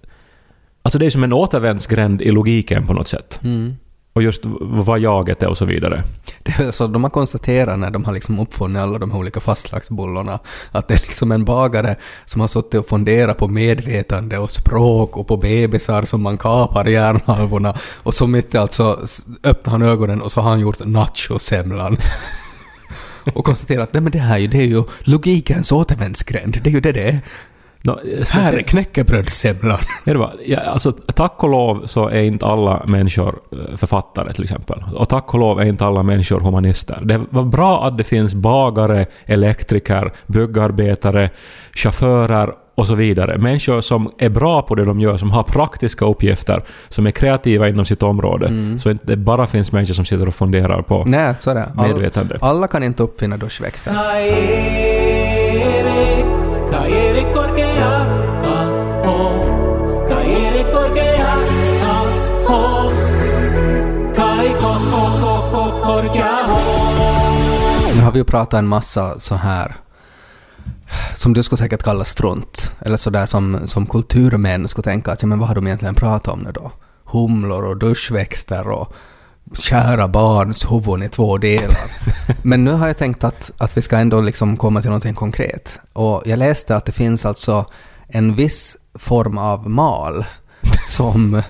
Alltså 0.82 0.98
det 0.98 1.06
är 1.06 1.10
som 1.10 1.24
en 1.24 1.32
återvändsgränd 1.32 2.22
i 2.22 2.30
logiken 2.30 2.86
på 2.86 2.92
något 2.92 3.08
sätt. 3.08 3.40
Mm. 3.44 3.74
Och 4.14 4.22
just 4.22 4.40
vad 4.60 4.98
jaget 4.98 5.42
är 5.42 5.48
och 5.48 5.58
så 5.58 5.64
vidare. 5.64 6.04
Det 6.42 6.58
är 6.58 6.70
så 6.70 6.86
de 6.86 7.02
har 7.02 7.10
konstaterat 7.10 7.78
när 7.78 7.90
de 7.90 8.04
har 8.04 8.12
liksom 8.12 8.40
uppfunnit 8.40 8.76
alla 8.76 8.98
de 8.98 9.10
här 9.10 9.18
olika 9.18 9.40
fastlagsbullorna, 9.40 10.38
att 10.72 10.88
det 10.88 10.94
är 10.94 10.98
liksom 10.98 11.32
en 11.32 11.44
bagare 11.44 11.96
som 12.24 12.40
har 12.40 12.48
suttit 12.48 12.74
och 12.74 12.86
funderat 12.86 13.38
på 13.38 13.48
medvetande 13.48 14.38
och 14.38 14.50
språk 14.50 15.16
och 15.16 15.26
på 15.26 15.36
bebisar 15.36 16.02
som 16.02 16.22
man 16.22 16.38
kapar 16.38 16.84
hjärnhalvorna 16.84 17.76
och 18.02 18.14
så 18.14 18.26
mitt 18.26 18.54
i 18.54 18.58
allt 18.58 18.72
så 18.72 18.98
öppnar 19.44 19.70
han 19.70 19.82
ögonen 19.82 20.22
och 20.22 20.32
så 20.32 20.40
har 20.40 20.50
han 20.50 20.60
gjort 20.60 20.84
nachosemlan. 20.84 21.96
och 23.34 23.44
konstaterat 23.44 23.96
att 23.96 24.12
det 24.12 24.18
här 24.18 24.48
det 24.48 24.58
är 24.58 24.66
ju 24.66 24.84
logikens 25.00 25.72
återvändsgränd, 25.72 26.60
det 26.62 26.70
är 26.70 26.74
ju 26.74 26.80
det 26.80 26.92
det 26.92 27.08
är. 27.08 27.20
Ska 28.22 28.38
Här 28.38 28.52
är 28.52 28.62
knäckebrödssemlan. 28.62 29.78
Det 30.04 30.28
ja, 30.46 30.60
alltså, 30.60 30.92
tack 30.92 31.42
och 31.42 31.50
lov 31.50 31.86
så 31.86 32.08
är 32.08 32.22
inte 32.22 32.46
alla 32.46 32.82
människor 32.86 33.40
eh, 33.52 33.76
författare 33.76 34.32
till 34.32 34.42
exempel. 34.42 34.84
Och 34.94 35.08
tack 35.08 35.34
och 35.34 35.40
lov 35.40 35.60
är 35.60 35.64
inte 35.64 35.84
alla 35.84 36.02
människor 36.02 36.40
humanister. 36.40 37.00
Det 37.04 37.20
var 37.30 37.42
bra 37.42 37.86
att 37.86 37.98
det 37.98 38.04
finns 38.04 38.34
bagare, 38.34 39.06
elektriker, 39.26 40.12
byggarbetare, 40.26 41.30
chaufförer 41.74 42.52
och 42.74 42.86
så 42.86 42.94
vidare. 42.94 43.38
Människor 43.38 43.80
som 43.80 44.10
är 44.18 44.28
bra 44.28 44.62
på 44.62 44.74
det 44.74 44.84
de 44.84 45.00
gör, 45.00 45.16
som 45.16 45.30
har 45.30 45.42
praktiska 45.42 46.04
uppgifter, 46.04 46.64
som 46.88 47.06
är 47.06 47.10
kreativa 47.10 47.68
inom 47.68 47.84
sitt 47.84 48.02
område. 48.02 48.76
Så 48.78 48.90
inte 48.90 49.06
det 49.06 49.16
bara 49.16 49.46
finns 49.46 49.72
människor 49.72 49.94
som 49.94 50.04
sitter 50.04 50.28
och 50.28 50.34
funderar 50.34 50.82
på 50.82 51.04
Nej, 51.06 51.34
så 51.38 51.50
är 51.50 51.54
det. 51.54 51.68
All, 51.76 51.88
medvetande. 51.88 52.38
alla 52.40 52.68
kan 52.68 52.82
inte 52.82 53.02
uppfinna 53.02 53.36
duschväxter. 53.36 55.03
Vi 68.14 68.20
ju 68.20 68.24
pratat 68.24 68.58
en 68.58 68.66
massa 68.66 69.20
så 69.20 69.34
här 69.34 69.76
som 71.14 71.32
du 71.32 71.42
skulle 71.42 71.58
säkert 71.58 71.82
kalla 71.82 72.04
strunt, 72.04 72.72
eller 72.80 72.96
sådär 72.96 73.26
som, 73.26 73.68
som 73.68 73.86
kulturmän 73.86 74.68
skulle 74.68 74.82
tänka 74.82 75.12
att 75.12 75.22
ja, 75.22 75.28
men 75.28 75.38
vad 75.38 75.48
har 75.48 75.54
de 75.54 75.66
egentligen 75.66 75.94
pratat 75.94 76.34
om 76.34 76.40
nu 76.40 76.52
då? 76.52 76.72
Humlor 77.04 77.64
och 77.64 77.76
duschväxter 77.76 78.68
och 78.68 78.94
kära 79.54 80.08
barns 80.08 80.72
huvuden 80.72 81.02
i 81.02 81.08
två 81.08 81.38
delar. 81.38 81.90
Men 82.42 82.64
nu 82.64 82.72
har 82.72 82.86
jag 82.86 82.98
tänkt 82.98 83.24
att, 83.24 83.50
att 83.58 83.76
vi 83.76 83.82
ska 83.82 83.96
ändå 83.96 84.20
liksom 84.20 84.56
komma 84.56 84.80
till 84.80 84.90
någonting 84.90 85.14
konkret. 85.14 85.80
Och 85.92 86.22
jag 86.24 86.38
läste 86.38 86.76
att 86.76 86.84
det 86.84 86.92
finns 86.92 87.26
alltså 87.26 87.66
en 88.08 88.34
viss 88.34 88.76
form 88.94 89.38
av 89.38 89.70
mal 89.70 90.24
som, 90.82 91.42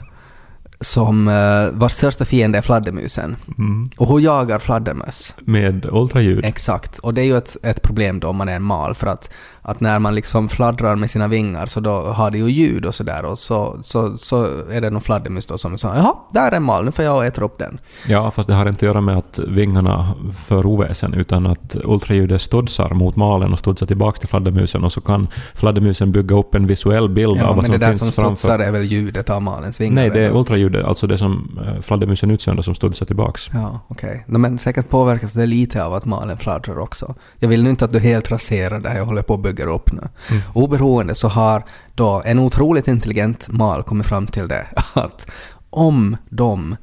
som 0.85 1.29
uh, 1.29 1.71
vars 1.73 1.93
största 1.93 2.25
fiende 2.25 2.59
är 2.59 2.63
fladdermusen. 2.63 3.37
Mm. 3.59 3.91
Och 3.97 4.07
hon 4.07 4.23
jagar 4.23 4.59
fladdermöss. 4.59 5.35
Med 5.41 5.87
ultraljud. 5.93 6.45
Exakt. 6.45 6.99
Och 6.99 7.15
det 7.15 7.21
är 7.21 7.25
ju 7.25 7.37
ett, 7.37 7.57
ett 7.63 7.83
problem 7.83 8.21
då 8.21 8.29
om 8.29 8.37
man 8.37 8.49
är 8.49 8.57
en 8.57 8.63
mal 8.63 8.95
för 8.95 9.07
att, 9.07 9.31
att 9.67 9.81
när 9.81 9.99
man 9.99 10.15
liksom 10.15 10.49
fladdrar 10.49 10.97
med 10.97 11.11
sina 11.11 11.29
vingar 11.29 11.67
så 11.67 11.81
då 11.81 11.91
har 11.91 12.31
det 12.31 12.39
ju 12.39 12.49
ljud 12.51 12.87
och 12.87 12.95
sådär 12.95 13.25
och 13.25 13.39
så, 13.39 13.79
så, 13.83 14.17
så 14.19 14.45
är 14.71 14.81
det 14.81 14.91
någon 14.91 15.03
fladdermus 15.03 15.47
då 15.47 15.59
som 15.59 15.79
säger 15.79 15.95
jaha, 15.97 16.15
där 16.33 16.53
är 16.53 16.57
en 16.57 16.63
mal, 16.63 16.85
nu 16.85 16.93
får 16.93 17.05
jag 17.05 17.27
äta 17.27 17.45
upp 17.45 17.59
den. 17.59 17.79
Ja, 18.09 18.31
fast 18.31 18.49
det 18.49 18.55
har 18.55 18.67
inte 18.67 18.77
att 18.79 18.83
göra 18.83 19.01
med 19.01 19.17
att 19.19 19.39
vingarna 19.49 20.15
för 20.37 20.67
oväsen, 20.67 21.15
utan 21.15 21.47
att 21.47 21.77
ultraljudet 21.85 22.43
studsar 22.43 22.91
mot 22.91 23.17
malen 23.17 23.53
och 23.53 23.59
studsar 23.59 23.87
tillbaka 23.87 24.19
till 24.19 24.29
fladdermusen 24.29 24.85
och 24.85 24.93
så 24.93 25.01
kan 25.01 25.29
fladdermusen 25.55 26.13
bygga 26.13 26.37
upp 26.37 26.55
en 26.55 26.67
visuell 26.67 27.09
bild 27.09 27.37
Ja, 27.37 27.43
av 27.43 27.47
vad 27.49 27.57
men 27.57 27.65
som 27.65 27.73
det 27.73 27.79
där 27.79 27.87
finns 27.89 27.99
som 28.01 28.13
framför. 28.13 28.37
studsar 28.37 28.59
är 28.59 28.71
väl 28.73 28.83
ljudet 28.83 29.31
av 29.31 29.43
malens 29.43 29.81
vingar? 29.81 29.95
Nej, 29.95 30.11
det 30.11 30.21
är 30.21 30.37
ultraljudet, 30.37 30.85
alltså 30.85 31.07
det 31.07 31.19
som 31.19 31.59
eh, 31.67 31.81
fladdermusen 31.81 32.31
utsöndrar 32.31 32.63
som 32.63 32.75
studsar 32.75 33.07
tillbaks. 33.07 33.51
Ja, 33.53 33.81
okej. 33.89 34.25
No, 34.29 34.39
men 34.39 34.59
säkert 34.59 34.89
påverkas 34.89 35.33
det 35.35 35.47
lite 35.47 35.85
av 35.85 35.95
att 35.95 36.05
malen 36.05 36.39
fladdrar 36.39 36.79
också. 36.79 37.15
Jag 37.39 37.49
vill 37.49 37.63
nu 37.63 37.71
inte 37.71 37.85
att 37.85 37.93
du 37.93 37.99
helt 37.99 38.31
raserar 38.31 38.81
det 38.81 38.89
här 38.89 38.97
jag 38.99 39.05
håller 39.05 39.23
på 39.23 39.35
att 39.35 39.41
bygga 39.43 39.54
upp 39.63 39.93
nu. 39.93 40.09
Mm. 40.31 40.43
Oberoende 40.53 41.15
så 41.15 41.29
har 41.29 41.65
då 41.95 42.23
en 42.25 42.39
otroligt 42.39 42.89
intelligent 42.89 43.49
mal 43.49 43.83
kommit 43.83 44.07
fram 44.07 44.27
till 44.27 44.49
det 44.49 44.67
att 44.95 45.27
om 45.71 46.17
de 46.29 46.77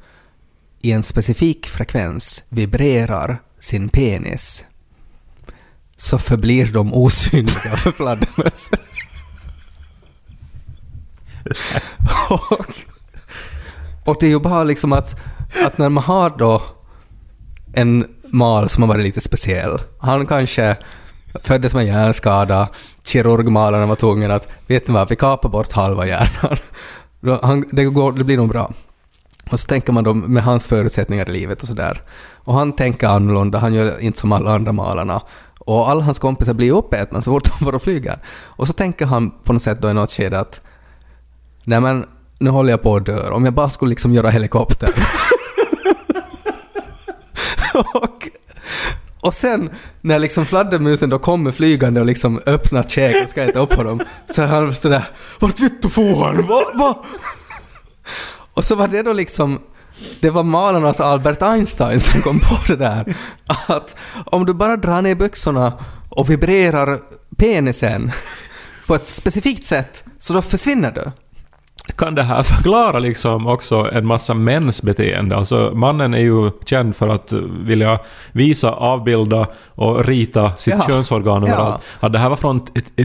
i 0.82 0.92
en 0.92 1.02
specifik 1.02 1.66
frekvens 1.66 2.42
vibrerar 2.48 3.38
sin 3.58 3.88
penis 3.88 4.64
så 5.96 6.18
förblir 6.18 6.72
de 6.72 6.94
osynliga 6.94 7.76
för 7.76 7.92
fladdermössen. 7.92 8.78
och, 12.30 12.74
och 14.04 14.16
det 14.20 14.26
är 14.26 14.30
ju 14.30 14.40
bara 14.40 14.64
liksom 14.64 14.92
att, 14.92 15.20
att 15.64 15.78
när 15.78 15.88
man 15.88 16.04
har 16.04 16.30
då 16.38 16.62
en 17.72 18.06
mal 18.32 18.68
som 18.68 18.82
har 18.82 18.88
varit 18.88 19.04
lite 19.04 19.20
speciell. 19.20 19.78
Han 20.00 20.26
kanske 20.26 20.76
föddes 21.34 21.74
med 21.74 21.86
hjärnskada, 21.86 22.68
kirurgmalarna 23.04 23.86
var 23.86 23.96
tvungen 23.96 24.30
att, 24.30 24.48
vet 24.66 24.88
ni 24.88 24.94
vad, 24.94 25.08
vi 25.08 25.16
kapar 25.16 25.48
bort 25.48 25.72
halva 25.72 26.06
hjärnan. 26.06 26.56
Han, 27.42 27.64
det, 27.70 27.84
går, 27.84 28.12
det 28.12 28.24
blir 28.24 28.36
nog 28.36 28.48
bra. 28.48 28.72
Och 29.50 29.60
så 29.60 29.66
tänker 29.66 29.92
man 29.92 30.04
då 30.04 30.14
med 30.14 30.42
hans 30.42 30.66
förutsättningar 30.66 31.28
i 31.28 31.32
livet 31.32 31.62
och 31.62 31.68
sådär. 31.68 32.02
Och 32.44 32.54
han 32.54 32.72
tänker 32.72 33.06
annorlunda, 33.06 33.58
han 33.58 33.74
gör 33.74 34.00
inte 34.00 34.18
som 34.18 34.32
alla 34.32 34.54
andra 34.54 34.72
malarna. 34.72 35.22
Och 35.58 35.90
alla 35.90 36.02
hans 36.02 36.18
kompisar 36.18 36.54
blir 36.54 36.72
uppätna 36.72 37.20
så 37.20 37.30
fort 37.30 37.44
de 37.58 37.64
får 37.64 37.74
och 37.74 37.82
flyger. 37.82 38.18
Och 38.40 38.66
så 38.66 38.72
tänker 38.72 39.06
han 39.06 39.30
på 39.30 39.52
något 39.52 39.62
sätt 39.62 39.82
då 39.82 39.90
i 39.90 39.94
något 39.94 40.12
skede 40.12 40.40
att 40.40 40.60
nej 41.64 41.80
men 41.80 42.06
nu 42.38 42.50
håller 42.50 42.70
jag 42.70 42.82
på 42.82 42.96
att 42.96 43.06
dö. 43.06 43.30
Om 43.30 43.44
jag 43.44 43.54
bara 43.54 43.70
skulle 43.70 43.88
liksom 43.88 44.12
göra 44.12 44.30
helikopter. 44.30 44.90
och, 47.94 48.28
och 49.22 49.34
sen 49.34 49.70
när 50.00 50.18
liksom 50.18 50.46
fladdermusen 50.46 51.10
då 51.10 51.18
kommer 51.18 51.52
flygande 51.52 52.00
och 52.00 52.06
liksom 52.06 52.40
öppnar 52.46 52.82
käk 52.82 53.24
och 53.24 53.28
ska 53.28 53.42
äta 53.42 53.60
upp 53.60 53.72
honom 53.72 54.00
så 54.30 54.42
är 54.42 54.46
han 54.46 54.74
sådär 54.74 55.04
”Vart 55.40 55.60
vittu 55.60 55.88
for 55.88 56.24
han? 56.24 56.46
Va? 56.46 56.60
Va?” 56.74 57.04
Och 58.54 58.64
så 58.64 58.74
var 58.74 58.88
det 58.88 59.02
då 59.02 59.12
liksom 59.12 59.60
det 60.20 60.30
var 60.30 60.42
malarnas 60.42 61.00
Albert 61.00 61.42
Einstein 61.42 62.00
som 62.00 62.20
kom 62.20 62.38
på 62.38 62.56
det 62.66 62.76
där. 62.76 63.16
Att 63.46 63.96
om 64.26 64.46
du 64.46 64.54
bara 64.54 64.76
drar 64.76 65.02
ner 65.02 65.14
byxorna 65.14 65.72
och 66.08 66.30
vibrerar 66.30 66.98
penisen 67.36 68.12
på 68.86 68.94
ett 68.94 69.08
specifikt 69.08 69.64
sätt, 69.64 70.04
så 70.18 70.32
då 70.32 70.42
försvinner 70.42 70.92
du. 70.92 71.12
Kan 71.96 72.14
det 72.14 72.22
här 72.22 72.42
förklara 72.42 72.98
liksom 72.98 73.46
också 73.46 73.90
en 73.92 74.06
massa 74.06 74.34
mäns 74.34 74.82
beteende? 74.82 75.36
Alltså 75.36 75.70
mannen 75.74 76.14
är 76.14 76.18
ju 76.18 76.50
känd 76.64 76.96
för 76.96 77.08
att 77.08 77.32
vilja 77.64 77.98
visa, 78.32 78.70
avbilda 78.72 79.46
och 79.74 80.04
rita 80.06 80.52
sitt 80.58 80.74
Ja. 80.74 80.84
könsorgan 80.86 81.42
överallt. 81.44 81.82
Att 82.00 82.12
det 82.12 82.18
här 82.18 82.28
var 82.28 82.36
från 82.36 82.60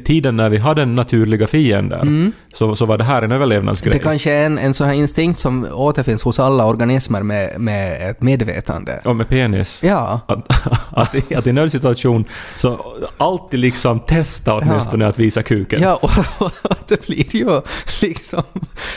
tiden 0.06 0.38
när 0.38 0.50
vi 0.50 0.58
hade 0.58 0.86
naturliga 0.86 1.48
fiender. 1.48 2.32
Så, 2.54 2.76
så 2.76 2.86
var 2.86 2.98
det 2.98 3.04
här 3.04 3.22
en 3.22 3.32
överlevnadsgrej. 3.32 3.92
Mm. 3.94 3.98
Det 4.04 4.04
kanske 4.10 4.32
är 4.32 4.46
en, 4.46 4.58
en 4.58 4.74
sån 4.74 4.88
här 4.88 4.94
instinkt 4.94 5.40
som 5.40 5.68
återfinns 5.74 6.24
hos 6.24 6.40
alla 6.40 6.66
organismer 6.66 7.22
med, 7.24 7.60
med 7.62 8.10
ett 8.10 8.22
medvetande. 8.22 9.02
Och 9.06 9.16
med 9.16 9.28
penis. 9.30 9.80
Ja. 9.84 10.20
Att, 10.28 10.68
att, 10.92 11.16
i- 11.16 11.36
att 11.36 11.48
i 11.48 11.52
nödsituation 11.52 12.26
så 12.56 12.96
alltid 13.18 13.60
liksom 13.60 14.00
testa 14.00 14.54
åtminstone 14.56 15.08
att 15.08 15.20
visa 15.20 15.44
kuken. 15.44 15.82
Ja, 15.82 15.96
och, 16.02 16.12
och 16.64 16.78
det 16.88 17.06
blir 17.08 17.36
ju 17.36 17.62
liksom... 18.02 18.44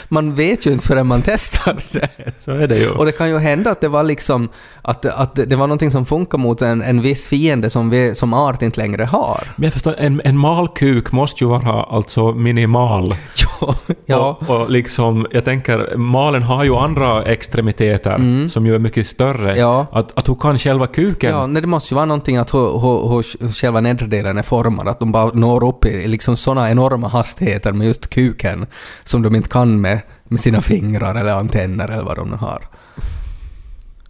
Man 0.08 0.34
vet 0.34 0.66
ju 0.66 0.72
inte 0.72 0.86
förrän 0.86 1.06
man 1.06 1.22
testar 1.22 1.76
det. 1.92 2.08
Så 2.40 2.50
är 2.50 2.68
det 2.68 2.78
ju. 2.78 2.90
Och 2.90 3.06
det 3.06 3.12
kan 3.12 3.28
ju 3.28 3.38
hända 3.38 3.70
att 3.70 3.80
det 3.80 3.88
var 3.88 4.02
liksom... 4.02 4.48
Att, 4.82 5.04
att 5.04 5.34
det 5.34 5.56
var 5.56 5.66
någonting 5.66 5.90
som 5.90 6.06
funkar 6.06 6.38
mot 6.38 6.62
en, 6.62 6.82
en 6.82 7.02
viss 7.02 7.28
fiende 7.28 7.70
som 7.70 7.90
vi 7.90 8.14
som 8.14 8.34
art 8.34 8.62
inte 8.62 8.80
längre 8.80 9.04
har. 9.04 9.48
Men 9.56 9.64
jag 9.64 9.72
förstår, 9.72 9.94
en, 9.98 10.20
en 10.24 10.38
malkuk 10.38 11.12
måste 11.12 11.44
ju 11.44 11.50
vara 11.50 11.82
alltså 11.82 12.32
minimal. 12.32 13.14
Ja, 13.60 13.74
ja. 14.06 14.38
Och, 14.48 14.60
och 14.60 14.70
liksom, 14.70 15.26
jag 15.30 15.44
tänker, 15.44 15.96
malen 15.96 16.42
har 16.42 16.64
ju 16.64 16.74
andra 16.74 17.22
extremiteter 17.24 18.48
som 18.48 18.66
ju 18.66 18.74
är 18.74 18.78
mycket 18.78 19.06
större. 19.06 19.50
Mm. 19.50 19.60
Ja. 19.60 19.86
Att, 19.92 20.18
att 20.18 20.26
hon 20.26 20.36
kan 20.36 20.58
själva 20.58 20.86
kuken. 20.86 21.30
Ja, 21.30 21.46
nej, 21.46 21.62
det 21.62 21.68
måste 21.68 21.94
ju 21.94 21.96
vara 21.96 22.06
någonting 22.06 22.36
att 22.36 22.54
hur, 22.54 22.80
hur, 23.08 23.42
hur 23.42 23.52
själva 23.52 23.80
nedre 23.80 24.06
delen 24.06 24.38
är 24.38 24.42
formad, 24.42 24.88
att 24.88 24.98
de 24.98 25.12
bara 25.12 25.30
når 25.34 25.68
upp 25.68 25.84
i 25.84 26.08
liksom 26.08 26.36
såna 26.36 26.70
enorma 26.70 27.08
hastigheter 27.08 27.72
med 27.72 27.86
just 27.86 28.10
kuken 28.10 28.66
som 29.04 29.22
de 29.22 29.36
inte 29.36 29.48
kan 29.48 29.69
med, 29.76 30.00
med 30.24 30.40
sina 30.40 30.60
fingrar 30.60 31.14
eller 31.14 31.32
antenner 31.32 31.88
eller 31.88 32.04
vad 32.04 32.16
de 32.16 32.28
nu 32.28 32.36
har. 32.36 32.68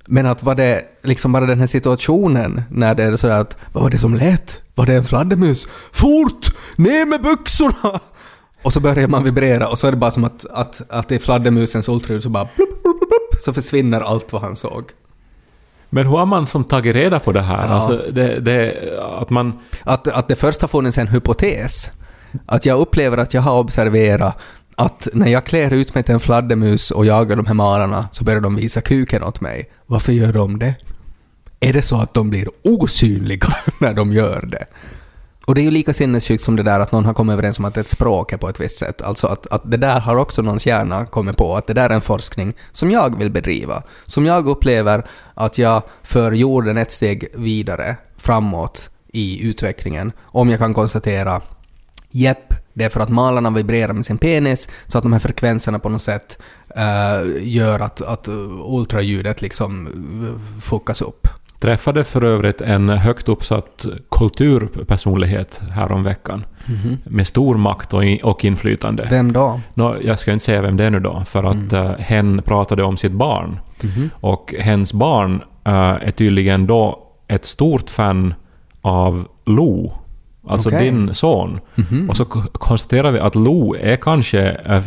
Men 0.06 0.26
att 0.26 0.42
var 0.42 0.54
det 0.54 0.84
liksom 1.02 1.32
bara 1.32 1.46
den 1.46 1.58
här 1.58 1.66
situationen 1.66 2.62
när 2.70 2.94
det 2.94 3.04
är 3.04 3.16
sådär 3.16 3.40
att 3.40 3.58
vad 3.72 3.82
var 3.82 3.90
det 3.90 3.98
som 3.98 4.14
lät? 4.14 4.58
Var 4.74 4.86
det 4.86 4.94
en 4.94 5.04
fladdermus? 5.04 5.68
Fort! 5.92 6.46
Ner 6.76 7.06
med 7.06 7.22
byxorna! 7.22 8.00
Och 8.62 8.72
så 8.72 8.80
börjar 8.80 9.08
man 9.08 9.24
vibrera 9.24 9.68
och 9.68 9.78
så 9.78 9.86
är 9.86 9.90
det 9.90 9.96
bara 9.96 10.10
som 10.10 10.24
att, 10.24 10.46
att, 10.50 10.82
att 10.88 11.08
det 11.08 11.14
är 11.14 11.18
fladdermusens 11.18 11.88
ultraljud 11.88 12.22
så 12.22 12.28
bara 12.28 12.44
plupp, 12.44 12.82
plupp, 12.82 12.98
plupp, 12.98 13.42
så 13.42 13.52
försvinner 13.52 14.00
allt 14.00 14.32
vad 14.32 14.42
han 14.42 14.56
såg. 14.56 14.84
Men 15.90 16.06
hur 16.06 16.16
har 16.16 16.26
man 16.26 16.46
som 16.46 16.64
tagit 16.64 16.94
reda 16.94 17.20
på 17.20 17.32
det 17.32 17.42
här? 17.42 17.66
Ja. 17.66 17.74
Alltså, 17.74 18.12
det, 18.12 18.40
det, 18.40 18.74
att 19.20 19.30
man... 19.30 19.58
Att, 19.82 20.08
att 20.08 20.28
det 20.28 20.36
först 20.36 20.60
har 20.60 20.68
funnits 20.68 20.98
en 20.98 21.08
hypotes. 21.08 21.90
Att 22.46 22.66
jag 22.66 22.78
upplever 22.78 23.18
att 23.18 23.34
jag 23.34 23.42
har 23.42 23.58
observerat 23.58 24.38
att 24.80 25.08
när 25.12 25.28
jag 25.28 25.44
klär 25.44 25.72
ut 25.72 25.94
mig 25.94 26.04
till 26.04 26.14
en 26.14 26.20
fladdermus 26.20 26.90
och 26.90 27.06
jagar 27.06 27.36
de 27.36 27.46
här 27.46 27.54
malarna 27.54 28.08
så 28.12 28.24
börjar 28.24 28.40
de 28.40 28.56
visa 28.56 28.80
kuken 28.80 29.24
åt 29.24 29.40
mig. 29.40 29.70
Varför 29.86 30.12
gör 30.12 30.32
de 30.32 30.58
det? 30.58 30.74
Är 31.60 31.72
det 31.72 31.82
så 31.82 31.96
att 31.96 32.14
de 32.14 32.30
blir 32.30 32.48
osynliga 32.62 33.48
när 33.78 33.94
de 33.94 34.12
gör 34.12 34.46
det? 34.46 34.66
Och 35.46 35.54
det 35.54 35.60
är 35.60 35.62
ju 35.62 35.70
lika 35.70 35.92
sinnessjukt 35.92 36.42
som 36.42 36.56
det 36.56 36.62
där 36.62 36.80
att 36.80 36.92
någon 36.92 37.04
har 37.04 37.14
kommit 37.14 37.32
överens 37.32 37.58
om 37.58 37.64
att 37.64 37.76
ett 37.76 37.88
språk 37.88 38.32
är 38.32 38.36
på 38.36 38.48
ett 38.48 38.60
visst 38.60 38.76
sätt. 38.76 39.02
Alltså 39.02 39.26
att, 39.26 39.46
att 39.46 39.70
det 39.70 39.76
där 39.76 40.00
har 40.00 40.16
också 40.16 40.42
någons 40.42 40.66
hjärna 40.66 41.06
kommit 41.06 41.36
på, 41.36 41.56
att 41.56 41.66
det 41.66 41.74
där 41.74 41.90
är 41.90 41.94
en 41.94 42.00
forskning 42.00 42.54
som 42.72 42.90
jag 42.90 43.18
vill 43.18 43.30
bedriva. 43.30 43.82
Som 44.04 44.26
jag 44.26 44.48
upplever 44.48 45.06
att 45.34 45.58
jag 45.58 45.82
för 46.02 46.32
jorden 46.32 46.76
ett 46.76 46.92
steg 46.92 47.28
vidare 47.34 47.96
framåt 48.16 48.90
i 49.12 49.48
utvecklingen. 49.48 50.12
Om 50.22 50.50
jag 50.50 50.58
kan 50.58 50.74
konstatera 50.74 51.40
Jepp, 52.10 52.54
det 52.74 52.84
är 52.84 52.88
för 52.88 53.00
att 53.00 53.08
malarna 53.08 53.50
vibrerar 53.50 53.92
med 53.92 54.06
sin 54.06 54.18
penis 54.18 54.68
så 54.86 54.98
att 54.98 55.02
de 55.04 55.12
här 55.12 55.20
frekvenserna 55.20 55.78
på 55.78 55.88
något 55.88 56.00
sätt 56.02 56.42
eh, 56.76 57.28
gör 57.42 57.80
att, 57.80 58.00
att 58.02 58.28
uh, 58.28 58.34
ultraljudet 58.74 59.42
liksom 59.42 59.86
uh, 59.86 60.60
fuckas 60.60 61.02
upp. 61.02 61.28
Träffade 61.60 62.04
för 62.04 62.24
övrigt 62.24 62.60
en 62.60 62.88
högt 62.88 63.28
uppsatt 63.28 63.86
kulturpersonlighet 64.10 65.60
häromveckan. 65.70 66.44
Mhm. 66.66 66.96
Med 67.04 67.26
stor 67.26 67.56
makt 67.56 67.94
och, 67.94 68.04
i- 68.04 68.20
och 68.22 68.44
inflytande. 68.44 69.06
Vem 69.10 69.32
då? 69.32 69.60
Nå, 69.74 69.96
jag 70.04 70.18
ska 70.18 70.32
inte 70.32 70.44
säga 70.44 70.62
vem 70.62 70.76
det 70.76 70.84
är 70.84 70.90
nu 70.90 71.00
då, 71.00 71.22
för 71.26 71.44
att 71.44 71.72
Mm. 71.72 71.86
uh, 71.86 71.92
hen 71.98 72.42
pratade 72.44 72.82
om 72.82 72.96
sitt 72.96 73.12
barn. 73.12 73.58
Mhm. 73.82 74.10
Och 74.20 74.54
hens 74.58 74.92
barn 74.92 75.42
eh, 75.64 75.72
är 75.74 76.10
tydligen 76.10 76.66
då 76.66 76.98
ett 77.28 77.44
stort 77.44 77.90
fan 77.90 78.34
av 78.80 79.28
Lo. 79.46 79.92
Alltså 80.48 80.68
Okej. 80.68 80.84
din 80.84 81.14
son. 81.14 81.60
Mhm. 81.74 82.10
Och 82.10 82.16
så 82.16 82.24
konstaterar 82.52 83.10
vi 83.10 83.18
att 83.18 83.34
Lo 83.34 83.76
är 83.80 83.96
kanske 83.96 84.48
eh, 84.48 84.82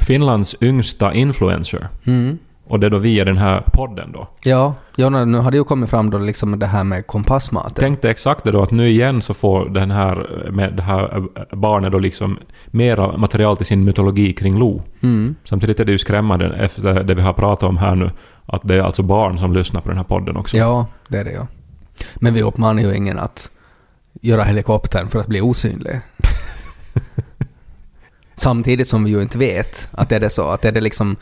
Finlands 0.00 0.56
yngsta 0.60 1.14
influencer. 1.14 1.88
Mm. 2.04 2.38
Och 2.68 2.80
det 2.80 2.86
är 2.86 2.90
då 2.90 2.98
via 2.98 3.24
den 3.24 3.36
här 3.36 3.64
podden 3.72 4.12
då. 4.12 4.28
Ja, 4.44 4.74
ja, 4.96 5.10
nu 5.10 5.38
har 5.38 5.50
det 5.50 5.56
ju 5.56 5.64
kommit 5.64 5.90
fram 5.90 6.10
då 6.10 6.18
liksom 6.18 6.58
det 6.58 6.66
här 6.66 6.84
med 6.84 7.06
kompassmaten. 7.06 7.74
Tänkte 7.74 8.10
exakt 8.10 8.44
det 8.44 8.50
då 8.50 8.62
att 8.62 8.70
nu 8.70 8.88
igen 8.88 9.22
så 9.22 9.34
får 9.34 9.68
den 9.68 9.90
här, 9.90 10.46
med 10.50 10.72
det 10.72 10.82
här 10.82 11.16
eh, 11.16 11.56
barnet 11.58 11.92
då 11.92 11.98
liksom 11.98 12.38
mera 12.66 13.16
material 13.16 13.56
till 13.56 13.66
sin 13.66 13.84
mytologi 13.84 14.32
kring 14.32 14.58
Lo. 14.58 14.82
Mm. 15.02 15.34
Samtidigt 15.44 15.80
är 15.80 15.84
det 15.84 15.92
ju 15.92 15.98
skrämmande 15.98 16.56
efter 16.56 17.02
det 17.04 17.14
vi 17.14 17.22
har 17.22 17.32
pratat 17.32 17.68
om 17.68 17.76
här 17.76 17.94
nu, 17.94 18.10
att 18.46 18.62
det 18.64 18.74
är 18.74 18.82
alltså 18.82 19.02
barn 19.02 19.38
som 19.38 19.52
lyssnar 19.52 19.80
på 19.80 19.88
den 19.88 19.96
här 19.96 20.04
podden 20.04 20.36
också. 20.36 20.56
Ja, 20.56 20.86
det 21.08 21.18
är 21.18 21.24
det 21.24 21.32
ju. 21.32 21.46
Men 22.14 22.34
vi 22.34 22.42
uppmanar 22.42 22.82
ju 22.82 22.96
ingen 22.96 23.18
att 23.18 23.50
göra 24.20 24.44
helikoptern 24.44 25.08
för 25.08 25.18
att 25.20 25.26
bli 25.26 25.40
osynlig. 25.40 26.00
Samtidigt 28.34 28.88
som 28.88 29.04
vi 29.04 29.10
ju 29.10 29.22
inte 29.22 29.38
vet 29.38 29.88
att 29.90 30.12
är 30.12 30.20
det 30.20 30.30
så, 30.30 30.48
att 30.48 30.64
är 30.64 30.72
det 30.72 30.80
liksom 30.80 31.16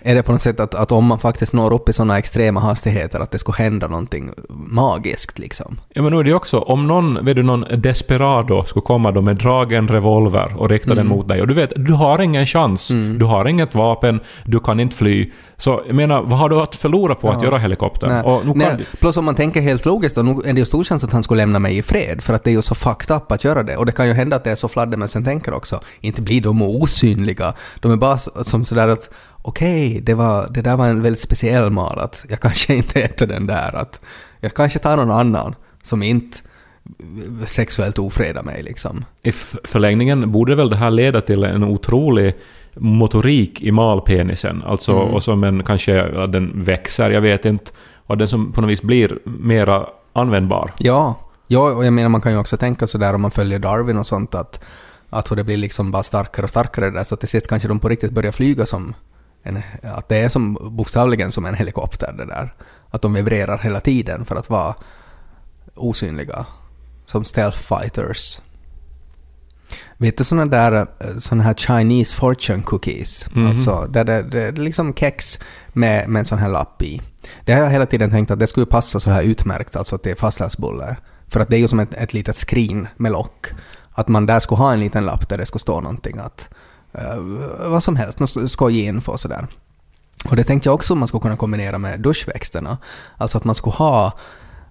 är 0.00 0.14
det 0.14 0.22
på 0.22 0.32
något 0.32 0.40
sätt 0.42 0.60
att, 0.60 0.74
att 0.74 0.92
om 0.92 1.04
man 1.06 1.18
faktiskt 1.18 1.52
når 1.52 1.72
upp 1.72 1.88
i 1.88 1.92
sådana 1.92 2.18
extrema 2.18 2.60
hastigheter 2.60 3.20
att 3.20 3.30
det 3.30 3.38
skulle 3.38 3.56
hända 3.56 3.88
någonting 3.88 4.30
magiskt 4.48 5.38
liksom. 5.38 5.76
Ja 5.88 6.02
men 6.02 6.12
nu 6.12 6.18
är 6.18 6.24
det 6.24 6.30
ju 6.30 6.36
också, 6.36 6.58
om 6.58 6.86
någon, 6.86 7.24
vet 7.24 7.36
du, 7.36 7.42
någon 7.42 7.64
desperado 7.76 8.64
skulle 8.64 8.82
komma 8.82 9.10
då 9.12 9.20
med 9.20 9.36
dragen 9.36 9.88
revolver 9.88 10.54
och 10.56 10.70
rikta 10.70 10.94
den 10.94 11.06
mot 11.06 11.28
dig 11.28 11.40
och 11.40 11.46
du 11.48 11.54
vet, 11.54 11.72
du 11.76 11.92
har 11.92 12.20
ingen 12.22 12.46
chans. 12.46 12.88
Du 13.18 13.24
har 13.24 13.48
inget 13.48 13.74
vapen, 13.74 14.20
du 14.44 14.60
kan 14.60 14.80
inte 14.80 14.96
fly. 14.96 15.30
Så 15.56 15.82
jag 15.86 15.96
menar, 15.96 16.22
vad 16.22 16.38
har 16.38 16.48
du 16.48 16.60
att 16.60 16.74
förlora 16.76 17.14
på 17.14 17.30
att 17.30 17.42
Ja. 17.42 17.48
göra 17.48 17.58
helikoptern? 17.58 18.10
Nej. 18.12 18.22
Och 18.22 18.46
nu 18.46 18.52
Nej, 18.56 18.86
plus 19.00 19.16
om 19.16 19.24
man 19.24 19.34
tänker 19.34 19.60
helt 19.60 19.84
logiskt 19.84 20.16
då, 20.16 20.22
nog 20.22 20.46
är 20.46 20.52
det 20.52 20.58
ju 20.58 20.64
stor 20.64 20.84
chans 20.84 21.04
att 21.04 21.12
han 21.12 21.22
skulle 21.22 21.42
lämna 21.42 21.58
mig 21.58 21.76
i 21.78 21.82
fred, 21.82 22.22
för 22.22 22.34
att 22.34 22.44
det 22.44 22.50
är 22.50 22.52
ju 22.52 22.62
så 22.62 22.74
fucked 22.74 23.16
up 23.16 23.32
att 23.32 23.44
göra 23.44 23.62
det. 23.62 23.76
Och 23.76 23.86
det 23.86 23.92
kan 23.92 24.06
ju 24.06 24.12
hända 24.12 24.36
att 24.36 24.44
det 24.44 24.50
är 24.50 24.54
så 24.54 24.68
fladdermössen 24.68 25.24
tänker 25.24 25.54
också. 25.54 25.80
Inte 26.00 26.22
blir 26.22 26.40
de 26.40 26.62
osynliga. 26.62 27.54
De 27.80 27.92
är 27.92 27.96
bara 27.96 28.16
som 28.18 28.64
sådär 28.64 28.88
att 28.88 29.10
okej, 29.42 30.00
det, 30.02 30.14
var, 30.14 30.48
det 30.50 30.62
där 30.62 30.76
var 30.76 30.88
en 30.88 31.02
väldigt 31.02 31.20
speciell 31.20 31.70
mal, 31.70 31.98
att 31.98 32.24
jag 32.28 32.40
kanske 32.40 32.74
inte 32.82 33.02
äter 33.02 33.26
den 33.26 33.46
där. 33.46 33.76
Att 33.76 34.00
jag 34.40 34.54
kanske 34.54 34.78
tar 34.78 34.96
någon 34.96 35.10
annan 35.10 35.54
som 35.82 36.02
inte 36.02 36.38
sexuellt 37.44 37.98
ofredar 37.98 38.42
mig 38.42 38.62
liksom. 38.62 39.04
I 39.22 39.32
förlängningen 39.64 40.32
borde 40.32 40.54
väl 40.54 40.70
det 40.70 40.76
här 40.76 40.90
leda 40.90 41.20
till 41.20 41.44
en 41.44 41.64
otrolig 41.64 42.34
motorik 42.74 43.62
i 43.62 43.72
malpenisen. 43.72 44.62
Alltså, 44.66 44.92
och 44.92 45.22
som 45.22 45.44
en 45.44 45.64
kanske, 45.64 46.26
den 46.26 46.52
växer, 46.60 47.10
jag 47.10 47.20
vet 47.20 47.44
inte. 47.44 47.72
Och 48.06 48.18
den 48.18 48.28
som 48.28 48.52
på 48.52 48.60
något 48.60 48.70
vis 48.70 48.82
blir 48.82 49.18
mera 49.24 49.86
användbar. 50.12 50.72
Ja, 50.78 51.20
ja, 51.46 51.72
och 51.72 51.84
jag 51.84 51.92
menar 51.92 52.08
man 52.08 52.20
kan 52.20 52.32
ju 52.32 52.38
också 52.38 52.56
tänka 52.56 52.86
sådär 52.86 53.14
om 53.14 53.22
man 53.22 53.30
följer 53.30 53.58
Darwin 53.58 53.96
och 53.96 54.06
sånt 54.06 54.34
att, 54.34 54.64
att 55.10 55.30
hur 55.30 55.36
det 55.36 55.44
blir 55.44 55.56
liksom 55.56 55.90
bara 55.90 56.02
starkare 56.02 56.44
och 56.44 56.50
starkare 56.50 56.90
där 56.90 57.04
så 57.04 57.16
till 57.16 57.28
sist 57.28 57.48
kanske 57.48 57.68
de 57.68 57.78
på 57.78 57.88
riktigt 57.88 58.12
börjar 58.12 58.32
flyga 58.32 58.66
som 58.66 58.94
en, 59.42 59.62
att 59.82 60.08
det 60.08 60.16
är 60.16 60.28
som 60.28 60.58
bokstavligen 60.70 61.32
som 61.32 61.46
en 61.46 61.54
helikopter 61.54 62.12
det 62.12 62.26
där. 62.26 62.54
Att 62.90 63.02
de 63.02 63.14
vibrerar 63.14 63.58
hela 63.58 63.80
tiden 63.80 64.24
för 64.24 64.36
att 64.36 64.50
vara 64.50 64.74
osynliga. 65.74 66.46
Som 67.04 67.24
stealth 67.24 67.58
fighters. 67.58 68.40
Vet 69.96 70.18
du 70.18 70.24
såna 70.24 70.46
där 70.46 70.86
såna 71.18 71.42
här 71.42 71.54
Chinese 71.54 72.16
fortune 72.16 72.62
cookies? 72.62 73.28
Alltså 73.48 73.86
där 73.90 74.04
det, 74.04 74.22
det 74.22 74.42
är 74.42 74.52
liksom 74.52 74.94
kex 74.94 75.38
med, 75.68 76.08
med 76.08 76.20
en 76.20 76.24
sån 76.24 76.38
här 76.38 76.48
lapp 76.48 76.82
i. 76.82 77.00
Det 77.44 77.52
har 77.52 77.60
jag 77.60 77.70
hela 77.70 77.86
tiden 77.86 78.10
tänkt 78.10 78.30
att 78.30 78.38
det 78.38 78.46
skulle 78.46 78.66
passa 78.66 79.00
så 79.00 79.10
här 79.10 79.22
utmärkt 79.22 79.76
alltså 79.76 79.98
till 79.98 80.16
fastlagsbullar. 80.16 81.00
För 81.26 81.40
att 81.40 81.48
det 81.48 81.56
är 81.56 81.60
ju 81.60 81.68
som 81.68 81.80
ett, 81.80 81.94
ett 81.94 82.12
litet 82.12 82.36
skrin 82.36 82.88
med 82.96 83.12
lock. 83.12 83.46
Att 83.90 84.08
man 84.08 84.26
där 84.26 84.40
skulle 84.40 84.58
ha 84.58 84.72
en 84.72 84.80
liten 84.80 85.06
lapp 85.06 85.28
där 85.28 85.38
det 85.38 85.46
skulle 85.46 85.60
stå 85.60 85.80
någonting 85.80 86.18
att 86.18 86.50
eh, 86.52 86.57
Eh, 86.98 87.70
vad 87.70 87.82
som 87.82 87.96
helst, 87.96 88.18
någon 88.18 88.48
skojig 88.48 88.84
info 88.84 89.12
och 89.12 89.20
sådär. 89.20 89.46
Och 90.24 90.36
det 90.36 90.44
tänkte 90.44 90.68
jag 90.68 90.74
också 90.74 90.94
man 90.94 91.08
skulle 91.08 91.20
kunna 91.20 91.36
kombinera 91.36 91.78
med 91.78 92.00
duschväxterna. 92.00 92.78
Alltså 93.16 93.38
att 93.38 93.44
man 93.44 93.54
skulle 93.54 93.76
ha 93.76 94.12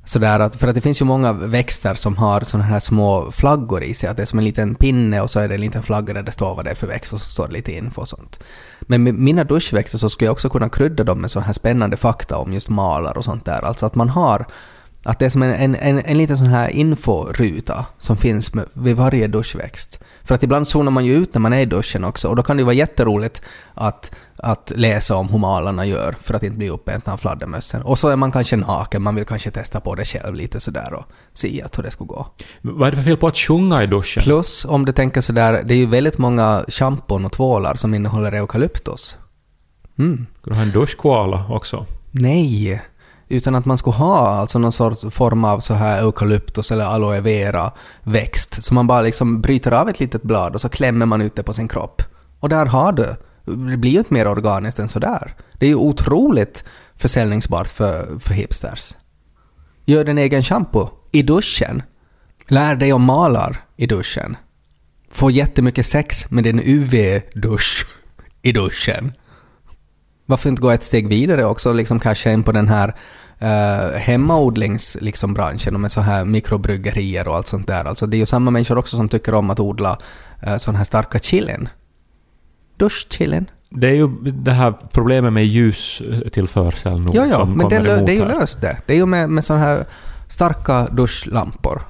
sådär 0.06 0.40
att, 0.40 0.56
för 0.56 0.68
att 0.68 0.76
det 0.76 0.82
finns 0.82 1.02
ju 1.02 1.06
många 1.06 1.34
växter 1.34 1.96
som 1.96 2.18
har 2.18 2.42
sådana 2.42 2.66
här 2.66 2.80
små 2.80 3.32
flaggor 3.32 3.84
i 3.84 3.94
sig, 3.94 4.10
att 4.10 4.18
det 4.18 4.24
är 4.24 4.26
som 4.26 4.40
en 4.40 4.46
liten 4.46 4.76
pinne 4.76 5.22
och 5.22 5.32
så 5.32 5.40
är 5.40 5.48
det 5.48 5.56
en 5.56 5.62
liten 5.62 5.84
flagga 5.84 6.14
där 6.14 6.24
det 6.24 6.32
står 6.32 6.56
vad 6.56 6.66
det 6.66 6.72
är 6.72 6.76
för 6.76 6.88
växt 6.88 7.14
och 7.14 7.22
så 7.22 7.32
står 7.32 7.48
det 7.48 7.54
lite 7.54 7.72
info 7.72 8.02
och 8.02 8.08
sånt. 8.08 8.40
Men 8.82 9.04
med 9.04 9.14
mina 9.14 9.44
duschväxter 9.44 9.98
så 9.98 10.10
skulle 10.10 10.26
jag 10.26 10.32
också 10.32 10.50
kunna 10.50 10.70
krydda 10.70 11.04
dem 11.04 11.22
med 11.22 11.32
sådana 11.32 11.46
här 11.46 11.54
spännande 11.54 11.98
fakta 11.98 12.38
om 12.38 12.54
just 12.54 12.70
malar 12.70 13.18
och 13.18 13.24
sånt 13.24 13.46
där. 13.46 13.66
Alltså 13.66 13.86
att 13.86 13.96
man 13.96 14.10
har 14.10 14.48
att 15.08 15.20
det 15.20 15.26
är 15.26 15.30
som 15.30 15.44
en, 15.44 15.54
en, 15.54 15.76
en, 15.76 16.00
en 16.06 16.18
liten 16.18 16.38
sån 16.38 16.48
här 16.48 16.70
inforuta 16.70 17.86
som 17.98 18.18
finns 18.18 18.54
med, 18.54 18.66
vid 18.74 18.96
varje 18.96 19.28
duschväxt. 19.28 20.00
För 20.24 20.36
att 20.36 20.44
ibland 20.44 20.68
zonar 20.68 20.92
man 20.92 21.06
ju 21.06 21.14
ut 21.16 21.34
när 21.34 21.42
man 21.42 21.54
är 21.54 21.60
i 21.60 21.66
duschen 21.66 22.04
också 22.04 22.28
och 22.28 22.36
då 22.36 22.44
kan 22.44 22.58
det 22.58 22.62
ju 22.62 22.66
vara 22.66 22.76
jätteroligt 22.76 23.42
att, 23.74 24.12
att 24.38 24.72
läsa 24.76 25.16
om 25.16 25.30
hur 25.30 25.38
malarna 25.38 25.86
gör 25.86 26.16
för 26.22 26.34
att 26.34 26.44
inte 26.44 26.58
bli 26.58 26.70
uppäten 26.70 27.14
av 27.14 27.18
fladdermössen. 27.18 27.82
Och 27.82 28.00
så 28.00 28.08
är 28.08 28.16
man 28.16 28.32
kanske 28.32 28.56
naken, 28.56 29.04
man 29.04 29.16
vill 29.16 29.26
kanske 29.26 29.52
testa 29.52 29.80
på 29.80 29.96
det 29.96 30.06
själv 30.06 30.36
lite 30.36 30.60
sådär 30.60 30.94
och 30.94 31.06
se 31.34 31.62
att 31.62 31.78
hur 31.78 31.84
det 31.84 31.92
skulle 31.92 32.08
gå. 32.08 32.28
Vad 32.62 32.88
är 32.88 32.92
det 32.92 32.98
för 32.98 33.04
fel 33.04 33.18
på 33.18 33.28
att 33.28 33.38
sjunga 33.38 33.84
i 33.84 33.88
duschen? 33.88 34.24
Plus, 34.24 34.66
om 34.66 34.86
du 34.86 34.92
tänker 34.92 35.22
sådär, 35.22 35.64
det 35.64 35.74
är 35.74 35.78
ju 35.78 35.86
väldigt 35.86 36.18
många 36.18 36.66
schampon 36.68 37.26
och 37.26 37.32
tvålar 37.32 37.76
som 37.76 37.94
innehåller 37.94 38.32
eukalyptus. 38.32 39.18
Mm. 40.00 40.26
Ska 40.42 40.50
du 40.50 40.56
ha 40.56 40.64
en 40.64 40.72
duschkoala 40.72 41.46
också? 41.50 41.86
Nej! 42.12 42.82
Utan 43.30 43.56
att 43.56 43.66
man 43.66 43.78
skulle 43.78 43.96
ha 43.96 44.30
alltså 44.30 44.60
någon 44.60 44.72
sorts 44.72 45.06
form 45.16 45.46
av 45.46 45.60
så 45.60 45.74
här 45.74 46.02
eukalyptus 46.02 46.72
eller 46.72 46.86
aloe 46.86 47.22
vera 47.22 47.72
växt. 48.04 48.64
Så 48.64 48.74
man 48.74 48.88
bara 48.88 49.02
liksom 49.02 49.42
bryter 49.42 49.72
av 49.72 49.90
ett 49.90 50.00
litet 50.00 50.24
blad 50.24 50.56
och 50.56 50.62
så 50.62 50.70
klämmer 50.70 51.06
man 51.06 51.22
ut 51.22 51.36
det 51.36 51.44
på 51.44 51.54
sin 51.54 51.68
kropp. 51.68 52.02
Och 52.40 52.50
där 52.50 52.66
har 52.66 52.92
du. 52.92 53.16
Det 53.46 53.78
blir 53.78 53.92
ju 53.92 53.98
inte 53.98 54.14
mer 54.14 54.28
organiskt 54.28 54.80
än 54.80 54.90
sådär. 54.90 55.36
Det 55.54 55.66
är 55.66 55.70
ju 55.70 55.76
otroligt 55.76 56.64
försäljningsbart 56.96 57.68
för, 57.68 58.20
för 58.20 58.34
hipsters. 58.34 58.96
Gör 59.86 60.04
din 60.04 60.18
egen 60.18 60.44
shampoo 60.44 60.90
i 61.12 61.22
duschen. 61.22 61.82
Lär 62.48 62.76
dig 62.76 62.94
om 62.94 63.04
malar 63.04 63.62
i 63.78 63.88
duschen. 63.88 64.38
Få 65.12 65.32
jättemycket 65.32 65.86
sex 65.86 66.32
med 66.32 66.44
din 66.44 66.60
UV-dusch 66.60 67.88
i 68.42 68.52
duschen. 68.52 69.14
Varför 70.30 70.50
inte 70.50 70.62
gå 70.62 70.72
ett 70.72 70.84
steg 70.84 71.08
vidare 71.08 71.46
också 71.46 71.74
liksom 71.74 72.00
casha 72.00 72.32
in 72.32 72.44
på 72.44 72.52
den 72.52 72.68
här 72.68 72.96
uh, 73.42 73.98
hemmaodlingsbranschen 73.98 75.06
liksom, 75.06 75.34
branschen 75.34 75.82
med 75.82 75.92
så 75.92 76.02
här 76.02 76.26
mikrobryggerier 76.26 77.28
och 77.28 77.36
allt 77.36 77.48
sånt 77.48 77.68
där. 77.68 77.86
Alltså 77.86 78.08
det 78.08 78.18
är 78.18 78.20
ju 78.20 78.26
samma 78.26 78.52
människor 78.52 78.78
också 78.78 78.98
som 78.98 79.10
tycker 79.10 79.34
om 79.34 79.50
att 79.50 79.60
odla 79.60 79.98
uh, 80.48 80.58
sån 80.58 80.76
här 80.76 80.84
starka 80.84 81.20
chilin. 81.20 81.70
Duschchilin. 82.78 83.50
Det 83.70 83.88
är 83.88 83.94
ju 83.94 84.08
det 84.32 84.52
här 84.52 84.74
problemet 84.92 85.34
med 85.34 85.46
ljustillförsel 85.46 87.00
nu 87.00 87.10
Ja, 87.14 87.26
ja, 87.26 87.46
men 87.46 87.70
det, 87.70 87.80
det 87.80 88.12
är 88.12 88.16
ju 88.16 88.26
löst 88.26 88.62
det. 88.62 88.78
Det 88.86 88.94
är 88.94 88.98
ju 88.98 89.06
med, 89.06 89.30
med 89.30 89.44
såna 89.44 89.60
här 89.60 89.86
starka 90.28 90.88
duschlampor. 90.92 91.82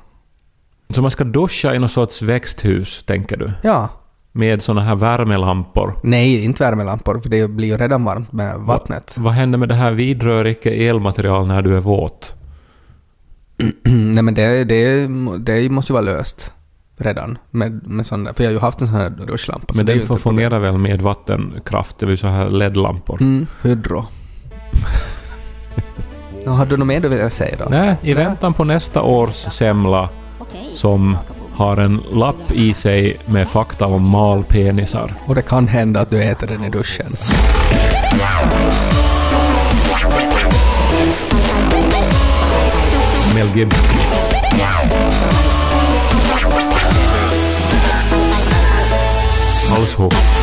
Så 0.89 1.01
man 1.01 1.11
ska 1.11 1.23
duscha 1.23 1.75
i 1.75 1.79
någon 1.79 1.89
sorts 1.89 2.21
växthus, 2.21 3.03
tänker 3.05 3.37
du? 3.37 3.53
Ja. 3.63 3.89
Med 4.37 4.61
såna 4.61 4.81
här 4.81 4.95
värmelampor. 4.95 5.93
Nej, 6.03 6.43
inte 6.43 6.63
värmelampor, 6.63 7.19
för 7.19 7.29
det 7.29 7.47
blir 7.47 7.67
ju 7.67 7.77
redan 7.77 8.03
varmt 8.03 8.31
med 8.31 8.55
vattnet. 8.59 9.15
Vad 9.17 9.33
händer 9.33 9.57
med 9.57 9.69
det 9.69 9.75
här 9.75 9.91
vidrör 9.91 10.47
icke 10.47 10.69
elmaterial 10.69 11.47
när 11.47 11.61
du 11.61 11.77
är 11.77 11.79
våt? 11.79 12.35
Nej 13.83 14.23
men 14.23 14.33
det, 14.33 14.63
det, 14.63 15.07
det 15.37 15.69
måste 15.69 15.91
ju 15.91 15.93
vara 15.93 16.05
löst 16.05 16.53
redan. 16.97 17.37
Med, 17.51 17.87
med 17.87 18.05
sån 18.05 18.23
där, 18.23 18.33
för 18.33 18.43
jag 18.43 18.49
har 18.49 18.53
ju 18.53 18.59
haft 18.59 18.81
en 18.81 18.87
sån 18.87 18.95
här 18.95 19.09
duschlampa. 19.09 19.73
så 19.73 19.77
Men 19.77 19.85
det 19.85 19.91
är 19.91 19.93
den 19.93 20.01
ju 20.01 20.07
får 20.07 20.17
fungera 20.17 20.59
väl 20.59 20.77
med 20.77 21.01
vattenkraft? 21.01 21.99
Det 21.99 22.05
vill 22.05 22.17
så 22.17 22.27
här 22.27 22.49
LED-lampor. 22.49 23.21
Mm, 23.21 23.47
hydro. 23.63 24.05
Ja, 26.45 26.51
har 26.51 26.65
du 26.65 26.77
något 26.77 26.87
mer 26.87 26.99
du 26.99 27.09
vill 27.09 27.31
säga 27.31 27.55
då? 27.57 27.65
Nej, 27.69 27.95
i 28.01 28.13
väntan 28.13 28.53
på 28.53 28.63
nästa 28.63 29.01
års 29.01 29.35
semla 29.35 30.09
som 30.73 31.17
har 31.57 31.77
en 31.77 32.03
lapp 32.11 32.51
i 32.51 32.73
sig 32.73 33.17
med 33.25 33.47
fakta 33.47 33.85
om 33.85 34.11
malpenisar. 34.11 35.13
Och 35.25 35.35
det 35.35 35.41
kan 35.41 35.67
hända 35.67 35.99
att 35.99 36.09
du 36.09 36.23
äter 36.23 36.47
den 36.47 36.63
i 36.63 36.69
duschen. 36.69 37.15
Mel 43.33 43.57
Gibson. 43.57 43.83
Halshuggning. 49.69 50.36